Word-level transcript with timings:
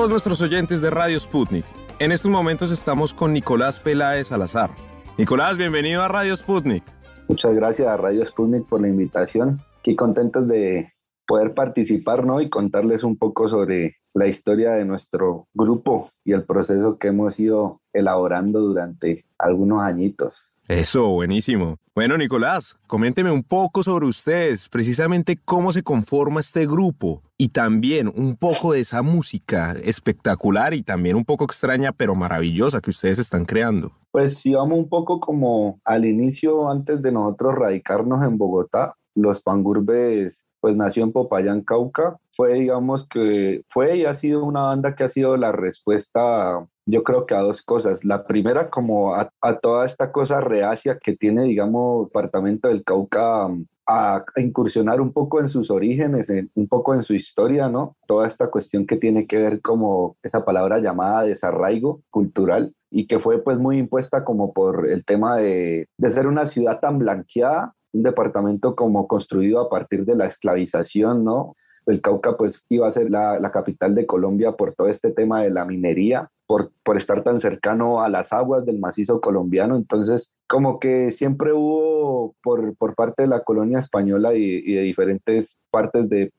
Todos 0.00 0.12
nuestros 0.12 0.40
oyentes 0.40 0.80
de 0.80 0.88
Radio 0.88 1.20
Sputnik. 1.20 1.66
En 1.98 2.10
estos 2.10 2.30
momentos 2.30 2.70
estamos 2.70 3.12
con 3.12 3.34
Nicolás 3.34 3.78
Peláez 3.78 4.28
Salazar. 4.28 4.70
Nicolás, 5.18 5.58
bienvenido 5.58 6.02
a 6.02 6.08
Radio 6.08 6.34
Sputnik. 6.34 6.82
Muchas 7.28 7.54
gracias 7.54 7.86
a 7.86 7.98
Radio 7.98 8.24
Sputnik 8.24 8.66
por 8.66 8.80
la 8.80 8.88
invitación. 8.88 9.60
Aquí 9.80 9.94
contentos 9.94 10.48
de 10.48 10.90
poder 11.30 11.54
participar 11.54 12.26
¿no? 12.26 12.40
y 12.40 12.50
contarles 12.50 13.04
un 13.04 13.16
poco 13.16 13.48
sobre 13.48 13.98
la 14.14 14.26
historia 14.26 14.72
de 14.72 14.84
nuestro 14.84 15.46
grupo 15.54 16.10
y 16.24 16.32
el 16.32 16.42
proceso 16.42 16.98
que 16.98 17.06
hemos 17.06 17.38
ido 17.38 17.80
elaborando 17.92 18.58
durante 18.58 19.24
algunos 19.38 19.80
añitos. 19.80 20.56
Eso, 20.66 21.06
buenísimo. 21.10 21.76
Bueno, 21.94 22.18
Nicolás, 22.18 22.76
coménteme 22.88 23.30
un 23.30 23.44
poco 23.44 23.84
sobre 23.84 24.06
ustedes, 24.06 24.68
precisamente 24.68 25.38
cómo 25.44 25.72
se 25.72 25.84
conforma 25.84 26.40
este 26.40 26.66
grupo 26.66 27.22
y 27.38 27.50
también 27.50 28.08
un 28.08 28.34
poco 28.34 28.72
de 28.72 28.80
esa 28.80 29.02
música 29.02 29.76
espectacular 29.84 30.74
y 30.74 30.82
también 30.82 31.14
un 31.14 31.24
poco 31.24 31.44
extraña 31.44 31.92
pero 31.92 32.16
maravillosa 32.16 32.80
que 32.80 32.90
ustedes 32.90 33.20
están 33.20 33.44
creando. 33.44 33.92
Pues 34.10 34.34
si 34.38 34.54
vamos 34.54 34.80
un 34.80 34.88
poco 34.88 35.20
como 35.20 35.78
al 35.84 36.06
inicio, 36.06 36.68
antes 36.68 37.00
de 37.00 37.12
nosotros 37.12 37.54
radicarnos 37.54 38.24
en 38.24 38.36
Bogotá, 38.36 38.96
los 39.14 39.40
Pangurbes 39.40 40.44
pues 40.60 40.76
nació 40.76 41.04
en 41.04 41.12
Popayán, 41.12 41.62
Cauca. 41.62 42.18
Fue, 42.36 42.54
digamos 42.54 43.06
que 43.08 43.62
fue 43.70 43.98
y 43.98 44.04
ha 44.06 44.14
sido 44.14 44.44
una 44.44 44.62
banda 44.62 44.94
que 44.94 45.04
ha 45.04 45.08
sido 45.08 45.36
la 45.36 45.52
respuesta, 45.52 46.66
yo 46.86 47.02
creo 47.02 47.26
que 47.26 47.34
a 47.34 47.40
dos 47.40 47.62
cosas. 47.62 48.04
La 48.04 48.26
primera, 48.26 48.70
como 48.70 49.14
a, 49.14 49.30
toda 49.60 49.84
esta 49.84 50.12
cosa 50.12 50.40
reacia 50.40 50.98
que 51.02 51.16
tiene, 51.16 51.44
digamos, 51.44 52.06
departamento 52.06 52.68
del 52.68 52.84
Cauca 52.84 53.48
a, 53.86 54.24
incursionar 54.36 55.00
un 55.00 55.12
poco 55.12 55.40
en 55.40 55.48
sus 55.48 55.70
orígenes, 55.70 56.32
un 56.54 56.68
poco 56.68 56.94
en 56.94 57.02
su 57.02 57.14
historia, 57.14 57.68
¿no? 57.68 57.96
Toda 58.06 58.26
esta 58.26 58.50
cuestión 58.50 58.86
que 58.86 58.96
tiene 58.96 59.26
que 59.26 59.38
ver 59.38 59.60
como 59.60 60.16
esa 60.22 60.44
palabra 60.44 60.78
llamada 60.78 61.24
desarraigo 61.24 62.02
cultural 62.10 62.74
y 62.90 63.06
que 63.06 63.18
fue 63.18 63.42
pues 63.42 63.58
muy 63.58 63.78
impuesta 63.78 64.24
como 64.24 64.52
por 64.52 64.86
el 64.88 65.04
tema 65.04 65.36
de, 65.36 65.88
de 65.96 66.10
ser 66.10 66.26
una 66.26 66.46
ciudad 66.46 66.80
tan 66.80 66.98
blanqueada 66.98 67.74
un 67.92 68.02
departamento 68.02 68.74
como 68.76 69.06
construido 69.08 69.60
a 69.60 69.68
partir 69.68 70.04
de 70.04 70.14
la 70.14 70.26
esclavización, 70.26 71.24
¿no? 71.24 71.56
El 71.86 72.00
Cauca 72.02 72.36
pues 72.36 72.64
iba 72.68 72.86
a 72.86 72.90
ser 72.90 73.10
la, 73.10 73.50
capital 73.52 73.94
de 73.94 74.06
Colombia 74.06 74.52
por 74.52 74.74
todo 74.74 74.88
este 74.88 75.10
tema 75.10 75.42
de 75.42 75.50
la 75.50 75.64
minería, 75.64 76.28
por, 76.46 76.70
estar 76.96 77.22
tan 77.22 77.40
cercano 77.40 78.02
a 78.02 78.08
las 78.08 78.32
aguas 78.32 78.66
del 78.66 78.78
macizo 78.78 79.20
colombiano. 79.20 79.76
Entonces, 79.76 80.34
como 80.48 80.78
que 80.78 81.10
siempre 81.10 81.52
hubo 81.52 82.34
por, 82.42 82.74
parte 82.94 83.22
de 83.22 83.28
la 83.28 83.40
colonia 83.40 83.78
española 83.78 84.34
y 84.34 84.74
de 84.74 84.82
diferentes 84.82 85.56
partes 85.70 86.08
de 86.08 86.32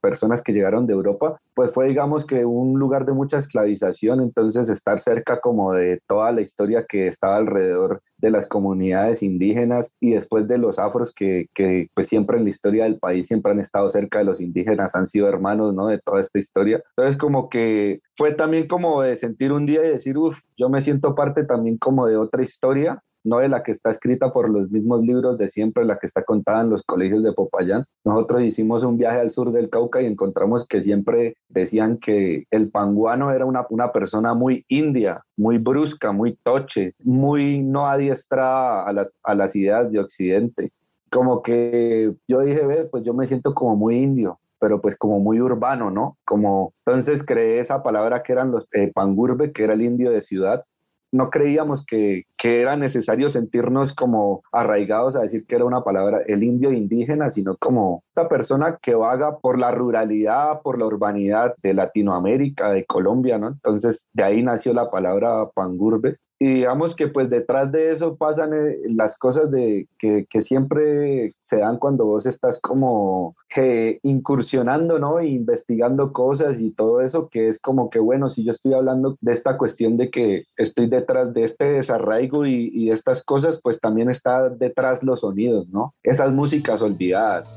personas 0.00 0.42
que 0.42 0.52
llegaron 0.52 0.86
de 0.86 0.92
Europa, 0.92 1.40
pues 1.54 1.72
fue 1.72 1.88
digamos 1.88 2.26
que 2.26 2.44
un 2.44 2.78
lugar 2.78 3.04
de 3.04 3.12
mucha 3.12 3.38
esclavización, 3.38 4.20
entonces 4.20 4.68
estar 4.68 5.00
cerca 5.00 5.40
como 5.40 5.72
de 5.72 6.00
toda 6.06 6.32
la 6.32 6.40
historia 6.40 6.86
que 6.88 7.06
estaba 7.06 7.36
alrededor 7.36 8.02
de 8.18 8.30
las 8.30 8.46
comunidades 8.46 9.22
indígenas 9.22 9.94
y 10.00 10.12
después 10.12 10.46
de 10.46 10.58
los 10.58 10.78
afros 10.78 11.12
que, 11.14 11.46
que 11.54 11.88
pues 11.94 12.06
siempre 12.06 12.36
en 12.38 12.44
la 12.44 12.50
historia 12.50 12.84
del 12.84 12.98
país 12.98 13.26
siempre 13.26 13.52
han 13.52 13.60
estado 13.60 13.88
cerca 13.88 14.18
de 14.18 14.26
los 14.26 14.40
indígenas, 14.40 14.94
han 14.94 15.06
sido 15.06 15.28
hermanos, 15.28 15.74
¿no? 15.74 15.86
De 15.86 15.98
toda 15.98 16.20
esta 16.20 16.38
historia. 16.38 16.82
Entonces 16.96 17.16
como 17.18 17.48
que 17.48 18.00
fue 18.16 18.32
también 18.34 18.68
como 18.68 19.02
de 19.02 19.16
sentir 19.16 19.52
un 19.52 19.66
día 19.66 19.84
y 19.84 19.88
decir, 19.88 20.18
uff, 20.18 20.36
yo 20.56 20.68
me 20.68 20.82
siento 20.82 21.14
parte 21.14 21.44
también 21.44 21.78
como 21.78 22.06
de 22.06 22.16
otra 22.16 22.42
historia 22.42 23.02
no 23.24 23.38
de 23.38 23.48
la 23.48 23.62
que 23.62 23.72
está 23.72 23.90
escrita 23.90 24.32
por 24.32 24.48
los 24.48 24.70
mismos 24.70 25.02
libros 25.02 25.38
de 25.38 25.48
siempre, 25.48 25.84
la 25.84 25.98
que 25.98 26.06
está 26.06 26.22
contada 26.22 26.62
en 26.62 26.70
los 26.70 26.82
colegios 26.82 27.22
de 27.22 27.32
Popayán. 27.32 27.84
Nosotros 28.04 28.42
hicimos 28.42 28.84
un 28.84 28.96
viaje 28.96 29.20
al 29.20 29.30
sur 29.30 29.52
del 29.52 29.70
Cauca 29.70 30.00
y 30.00 30.06
encontramos 30.06 30.66
que 30.66 30.80
siempre 30.80 31.36
decían 31.48 31.98
que 31.98 32.44
el 32.50 32.70
panguano 32.70 33.30
era 33.32 33.44
una, 33.44 33.66
una 33.70 33.92
persona 33.92 34.34
muy 34.34 34.64
india, 34.68 35.22
muy 35.36 35.58
brusca, 35.58 36.12
muy 36.12 36.36
toche, 36.42 36.94
muy 37.02 37.60
no 37.62 37.86
adiestrada 37.86 38.86
a 38.86 38.92
las, 38.92 39.12
a 39.22 39.34
las 39.34 39.54
ideas 39.56 39.90
de 39.90 40.00
Occidente. 40.00 40.72
Como 41.10 41.42
que 41.42 42.14
yo 42.28 42.40
dije, 42.40 42.64
ve, 42.66 42.84
pues 42.84 43.02
yo 43.02 43.14
me 43.14 43.26
siento 43.26 43.52
como 43.52 43.76
muy 43.76 43.96
indio, 43.96 44.38
pero 44.60 44.80
pues 44.80 44.96
como 44.96 45.18
muy 45.18 45.40
urbano, 45.40 45.90
¿no? 45.90 46.16
Como 46.24 46.72
entonces 46.84 47.24
creé 47.24 47.58
esa 47.58 47.82
palabra 47.82 48.22
que 48.22 48.32
eran 48.32 48.52
los 48.52 48.66
eh, 48.72 48.92
pangurbe, 48.94 49.52
que 49.52 49.64
era 49.64 49.72
el 49.72 49.82
indio 49.82 50.10
de 50.10 50.22
ciudad, 50.22 50.64
no 51.12 51.30
creíamos 51.30 51.84
que, 51.84 52.26
era 52.42 52.76
necesario 52.76 53.28
sentirnos 53.28 53.92
como 53.92 54.42
arraigados 54.50 55.14
a 55.14 55.20
decir 55.20 55.44
que 55.46 55.56
era 55.56 55.64
una 55.64 55.84
palabra 55.84 56.22
el 56.26 56.42
indio 56.42 56.72
indígena, 56.72 57.30
sino 57.30 57.56
como 57.56 58.02
esta 58.08 58.28
persona 58.28 58.78
que 58.80 58.94
vaga 58.94 59.38
por 59.38 59.58
la 59.58 59.70
ruralidad, 59.70 60.62
por 60.62 60.78
la 60.78 60.86
urbanidad 60.86 61.54
de 61.62 61.74
Latinoamérica, 61.74 62.70
de 62.70 62.84
Colombia, 62.86 63.38
¿no? 63.38 63.48
Entonces 63.48 64.06
de 64.12 64.24
ahí 64.24 64.42
nació 64.42 64.72
la 64.72 64.90
palabra 64.90 65.48
pangurbe 65.54 66.16
y 66.42 66.54
digamos 66.54 66.96
que 66.96 67.06
pues 67.06 67.28
detrás 67.28 67.70
de 67.70 67.92
eso 67.92 68.16
pasan 68.16 68.54
eh, 68.54 68.78
las 68.86 69.18
cosas 69.18 69.50
de 69.50 69.88
que, 69.98 70.26
que 70.28 70.40
siempre 70.40 71.34
se 71.42 71.58
dan 71.58 71.76
cuando 71.76 72.06
vos 72.06 72.24
estás 72.24 72.58
como 72.58 73.36
que 73.50 74.00
incursionando, 74.02 74.98
¿no? 74.98 75.20
investigando 75.20 76.14
cosas 76.14 76.58
y 76.58 76.70
todo 76.70 77.02
eso, 77.02 77.28
que 77.28 77.48
es 77.48 77.60
como 77.60 77.90
que, 77.90 77.98
bueno, 77.98 78.30
si 78.30 78.42
yo 78.42 78.52
estoy 78.52 78.72
hablando 78.72 79.18
de 79.20 79.32
esta 79.34 79.58
cuestión 79.58 79.98
de 79.98 80.10
que 80.10 80.44
estoy 80.56 80.88
detrás 80.88 81.34
de 81.34 81.44
este 81.44 81.72
desarraigo 81.72 82.46
y, 82.46 82.70
y 82.72 82.90
estas 82.90 83.22
cosas, 83.22 83.60
pues 83.62 83.78
también 83.78 84.08
está 84.08 84.48
detrás 84.48 85.02
los 85.02 85.20
sonidos, 85.20 85.68
¿no? 85.68 85.92
Esas 86.02 86.32
músicas 86.32 86.80
olvidadas. 86.80 87.54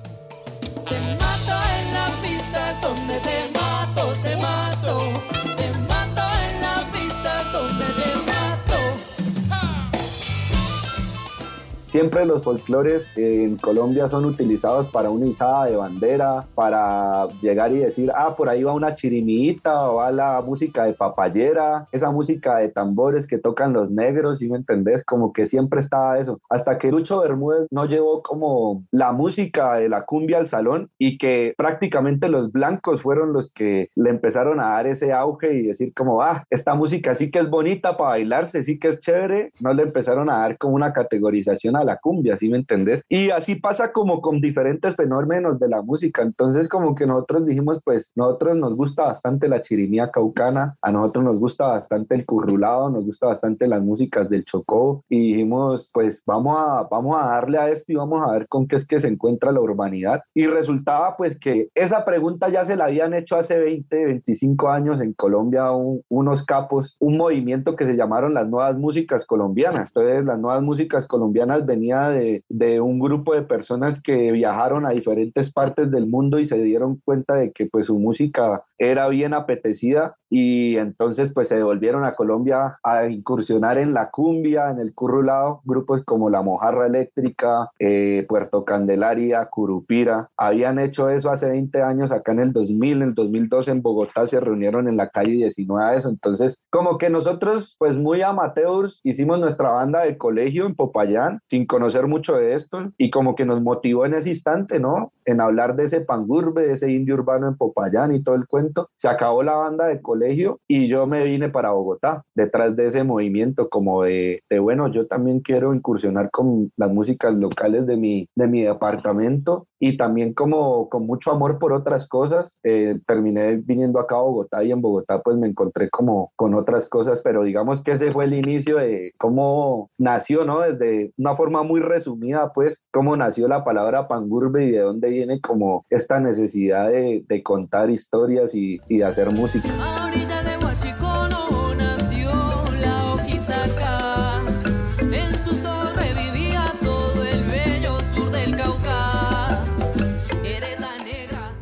Siempre 11.93 12.25
los 12.25 12.43
folclores 12.43 13.15
en 13.15 13.57
Colombia 13.57 14.09
son 14.09 14.25
utilizados 14.25 14.87
para 14.87 15.11
una 15.11 15.27
izada 15.27 15.67
de 15.67 15.75
bandera, 15.75 16.43
para 16.55 17.27
llegar 17.39 17.71
y 17.71 17.77
decir, 17.77 18.11
ah, 18.15 18.33
por 18.35 18.49
ahí 18.49 18.63
va 18.63 18.73
una 18.73 18.95
chirimita 18.95 19.91
o 19.91 19.97
va 19.97 20.09
la 20.09 20.41
música 20.41 20.85
de 20.85 20.93
papayera, 20.93 21.87
esa 21.91 22.09
música 22.09 22.57
de 22.57 22.69
tambores 22.69 23.27
que 23.27 23.37
tocan 23.37 23.73
los 23.73 23.91
negros, 23.91 24.39
¿sí 24.39 24.49
me 24.49 24.57
entendés? 24.57 25.03
Como 25.05 25.33
que 25.33 25.45
siempre 25.45 25.81
estaba 25.81 26.17
eso. 26.17 26.39
Hasta 26.49 26.79
que 26.79 26.89
Lucho 26.89 27.19
Bermúdez 27.19 27.67
no 27.69 27.85
llevó 27.85 28.23
como 28.23 28.85
la 28.89 29.11
música 29.11 29.75
de 29.75 29.87
la 29.87 30.03
cumbia 30.03 30.39
al 30.39 30.47
salón 30.47 30.89
y 30.97 31.19
que 31.19 31.53
prácticamente 31.57 32.27
los 32.27 32.51
blancos 32.51 33.03
fueron 33.03 33.33
los 33.33 33.53
que 33.53 33.91
le 33.93 34.09
empezaron 34.09 34.59
a 34.59 34.69
dar 34.69 34.87
ese 34.87 35.13
auge 35.13 35.53
y 35.53 35.67
decir 35.67 35.93
como, 35.93 36.23
ah, 36.23 36.43
esta 36.49 36.73
música 36.73 37.13
sí 37.13 37.29
que 37.29 37.37
es 37.37 37.51
bonita 37.51 37.97
para 37.97 38.09
bailarse, 38.09 38.63
sí 38.63 38.79
que 38.79 38.87
es 38.87 38.99
chévere, 38.99 39.51
no 39.59 39.75
le 39.75 39.83
empezaron 39.83 40.31
a 40.31 40.39
dar 40.39 40.57
como 40.57 40.73
una 40.73 40.91
categorización 40.91 41.75
a 41.75 41.82
la 41.83 41.97
cumbia, 41.97 42.37
¿sí 42.37 42.49
me 42.49 42.57
entendés? 42.57 43.03
Y 43.09 43.29
así 43.29 43.55
pasa 43.55 43.91
como 43.91 44.21
con 44.21 44.41
diferentes 44.41 44.95
fenómenos 44.95 45.59
de 45.59 45.69
la 45.69 45.81
música. 45.81 46.21
Entonces 46.21 46.67
como 46.69 46.95
que 46.95 47.05
nosotros 47.05 47.45
dijimos, 47.45 47.79
pues 47.83 48.11
nosotros 48.15 48.57
nos 48.57 48.75
gusta 48.75 49.03
bastante 49.03 49.47
la 49.47 49.61
chirimía 49.61 50.11
caucana, 50.11 50.75
a 50.81 50.91
nosotros 50.91 51.25
nos 51.25 51.39
gusta 51.39 51.67
bastante 51.67 52.15
el 52.15 52.25
currulado, 52.25 52.89
nos 52.89 53.05
gusta 53.05 53.27
bastante 53.27 53.67
las 53.67 53.81
músicas 53.81 54.29
del 54.29 54.45
Chocó 54.45 55.03
y 55.09 55.33
dijimos, 55.33 55.89
pues 55.93 56.23
vamos 56.25 56.57
a, 56.57 56.87
vamos 56.89 57.17
a 57.19 57.27
darle 57.27 57.57
a 57.57 57.69
esto 57.69 57.91
y 57.91 57.95
vamos 57.95 58.21
a 58.27 58.31
ver 58.31 58.47
con 58.47 58.67
qué 58.67 58.75
es 58.75 58.85
que 58.85 58.99
se 58.99 59.07
encuentra 59.07 59.51
la 59.51 59.61
urbanidad. 59.61 60.21
Y 60.33 60.47
resultaba 60.47 61.15
pues 61.17 61.37
que 61.39 61.69
esa 61.75 62.05
pregunta 62.05 62.49
ya 62.49 62.63
se 62.65 62.75
la 62.75 62.85
habían 62.85 63.13
hecho 63.13 63.35
hace 63.35 63.57
20, 63.57 64.05
25 64.05 64.69
años 64.69 65.01
en 65.01 65.13
Colombia 65.13 65.71
unos 66.09 66.43
capos, 66.43 66.97
un 66.99 67.17
movimiento 67.17 67.75
que 67.75 67.85
se 67.85 67.95
llamaron 67.95 68.33
las 68.33 68.47
nuevas 68.47 68.77
músicas 68.77 69.25
colombianas. 69.25 69.89
Entonces 69.89 70.25
las 70.25 70.39
nuevas 70.39 70.63
músicas 70.63 71.07
colombianas 71.07 71.65
venía 71.73 72.09
de, 72.09 72.43
de, 72.49 72.81
un 72.81 72.99
grupo 72.99 73.33
de 73.33 73.43
personas 73.43 74.01
que 74.01 74.31
viajaron 74.31 74.85
a 74.85 74.91
diferentes 74.91 75.51
partes 75.51 75.91
del 75.91 76.07
mundo 76.07 76.39
y 76.39 76.45
se 76.45 76.57
dieron 76.57 76.99
cuenta 77.03 77.35
de 77.35 77.51
que 77.51 77.65
pues 77.65 77.87
su 77.87 77.99
música 77.99 78.63
era 78.77 79.07
bien 79.07 79.33
apetecida 79.33 80.15
y 80.29 80.77
entonces 80.77 81.31
pues 81.31 81.47
se 81.47 81.57
devolvieron 81.57 82.05
a 82.05 82.13
Colombia 82.13 82.79
a 82.83 83.07
incursionar 83.07 83.77
en 83.77 83.93
la 83.93 84.09
cumbia, 84.09 84.71
en 84.71 84.79
el 84.79 84.93
currulado, 84.95 85.61
grupos 85.63 86.03
como 86.03 86.31
La 86.31 86.41
Mojarra 86.41 86.87
Eléctrica, 86.87 87.69
eh, 87.77 88.25
Puerto 88.27 88.65
Candelaria, 88.65 89.45
Curupira, 89.45 90.29
habían 90.35 90.79
hecho 90.79 91.09
eso 91.09 91.29
hace 91.29 91.49
20 91.49 91.83
años 91.83 92.11
acá 92.11 92.31
en 92.31 92.39
el 92.39 92.51
2000, 92.51 92.97
en 92.97 93.09
el 93.09 93.13
2012 93.13 93.71
en 93.71 93.81
Bogotá 93.83 94.25
se 94.25 94.39
reunieron 94.39 94.87
en 94.87 94.97
la 94.97 95.09
calle 95.09 95.33
19 95.33 95.83
a 95.83 95.95
eso, 95.95 96.09
entonces 96.09 96.57
como 96.71 96.97
que 96.97 97.11
nosotros 97.11 97.75
pues 97.77 97.97
muy 97.97 98.23
amateurs 98.23 99.01
hicimos 99.03 99.39
nuestra 99.39 99.69
banda 99.69 100.01
de 100.01 100.17
colegio 100.17 100.65
en 100.65 100.73
Popayán 100.73 101.41
sin 101.47 101.62
conocer 101.65 102.07
mucho 102.07 102.35
de 102.35 102.53
esto 102.53 102.91
y 102.97 103.09
como 103.09 103.35
que 103.35 103.45
nos 103.45 103.61
motivó 103.61 104.05
en 104.05 104.13
ese 104.13 104.29
instante, 104.29 104.79
¿no? 104.79 105.11
En 105.25 105.41
hablar 105.41 105.75
de 105.75 105.85
ese 105.85 106.01
pangurbe, 106.01 106.67
de 106.67 106.73
ese 106.73 106.91
indio 106.91 107.15
urbano 107.15 107.47
en 107.47 107.57
Popayán 107.57 108.13
y 108.15 108.23
todo 108.23 108.35
el 108.35 108.47
cuento, 108.47 108.89
se 108.95 109.07
acabó 109.07 109.43
la 109.43 109.53
banda 109.53 109.87
de 109.87 110.01
colegio 110.01 110.59
y 110.67 110.87
yo 110.87 111.07
me 111.07 111.23
vine 111.23 111.49
para 111.49 111.71
Bogotá, 111.71 112.23
detrás 112.35 112.75
de 112.75 112.87
ese 112.87 113.03
movimiento 113.03 113.69
como 113.69 114.03
de, 114.03 114.41
de, 114.49 114.59
bueno, 114.59 114.87
yo 114.87 115.07
también 115.07 115.39
quiero 115.39 115.73
incursionar 115.73 116.29
con 116.31 116.71
las 116.77 116.91
músicas 116.91 117.33
locales 117.33 117.85
de 117.85 117.97
mi, 117.97 118.27
de 118.35 118.47
mi 118.47 118.63
departamento 118.63 119.67
y 119.83 119.97
también 119.97 120.33
como 120.33 120.87
con 120.87 121.05
mucho 121.05 121.29
amor 121.29 121.59
por 121.59 121.73
otras 121.73 122.07
cosas, 122.07 122.57
eh, 122.63 123.01
terminé 123.05 123.57
viniendo 123.57 123.99
acá 123.99 124.15
a 124.15 124.21
Bogotá 124.21 124.63
y 124.63 124.71
en 124.71 124.81
Bogotá 124.81 125.21
pues 125.21 125.35
me 125.35 125.45
encontré 125.45 125.89
como 125.89 126.31
con 126.37 126.53
otras 126.53 126.87
cosas, 126.87 127.21
pero 127.21 127.43
digamos 127.43 127.83
que 127.83 127.91
ese 127.91 128.09
fue 128.09 128.23
el 128.23 128.33
inicio 128.33 128.77
de 128.77 129.11
cómo 129.17 129.89
nació, 129.97 130.45
¿no? 130.45 130.61
Desde 130.61 131.11
una 131.17 131.35
forma 131.35 131.63
muy 131.63 131.81
resumida 131.81 132.53
pues 132.53 132.81
cómo 132.93 133.17
nació 133.17 133.49
la 133.49 133.65
palabra 133.65 134.07
pangurbe 134.07 134.63
y 134.63 134.71
de 134.71 134.79
dónde 134.79 135.09
viene 135.09 135.41
como 135.41 135.85
esta 135.89 136.17
necesidad 136.17 136.87
de, 136.87 137.25
de 137.27 137.43
contar 137.43 137.89
historias 137.89 138.55
y, 138.55 138.79
y 138.87 138.99
de 138.99 139.03
hacer 139.03 139.33
música. 139.33 139.67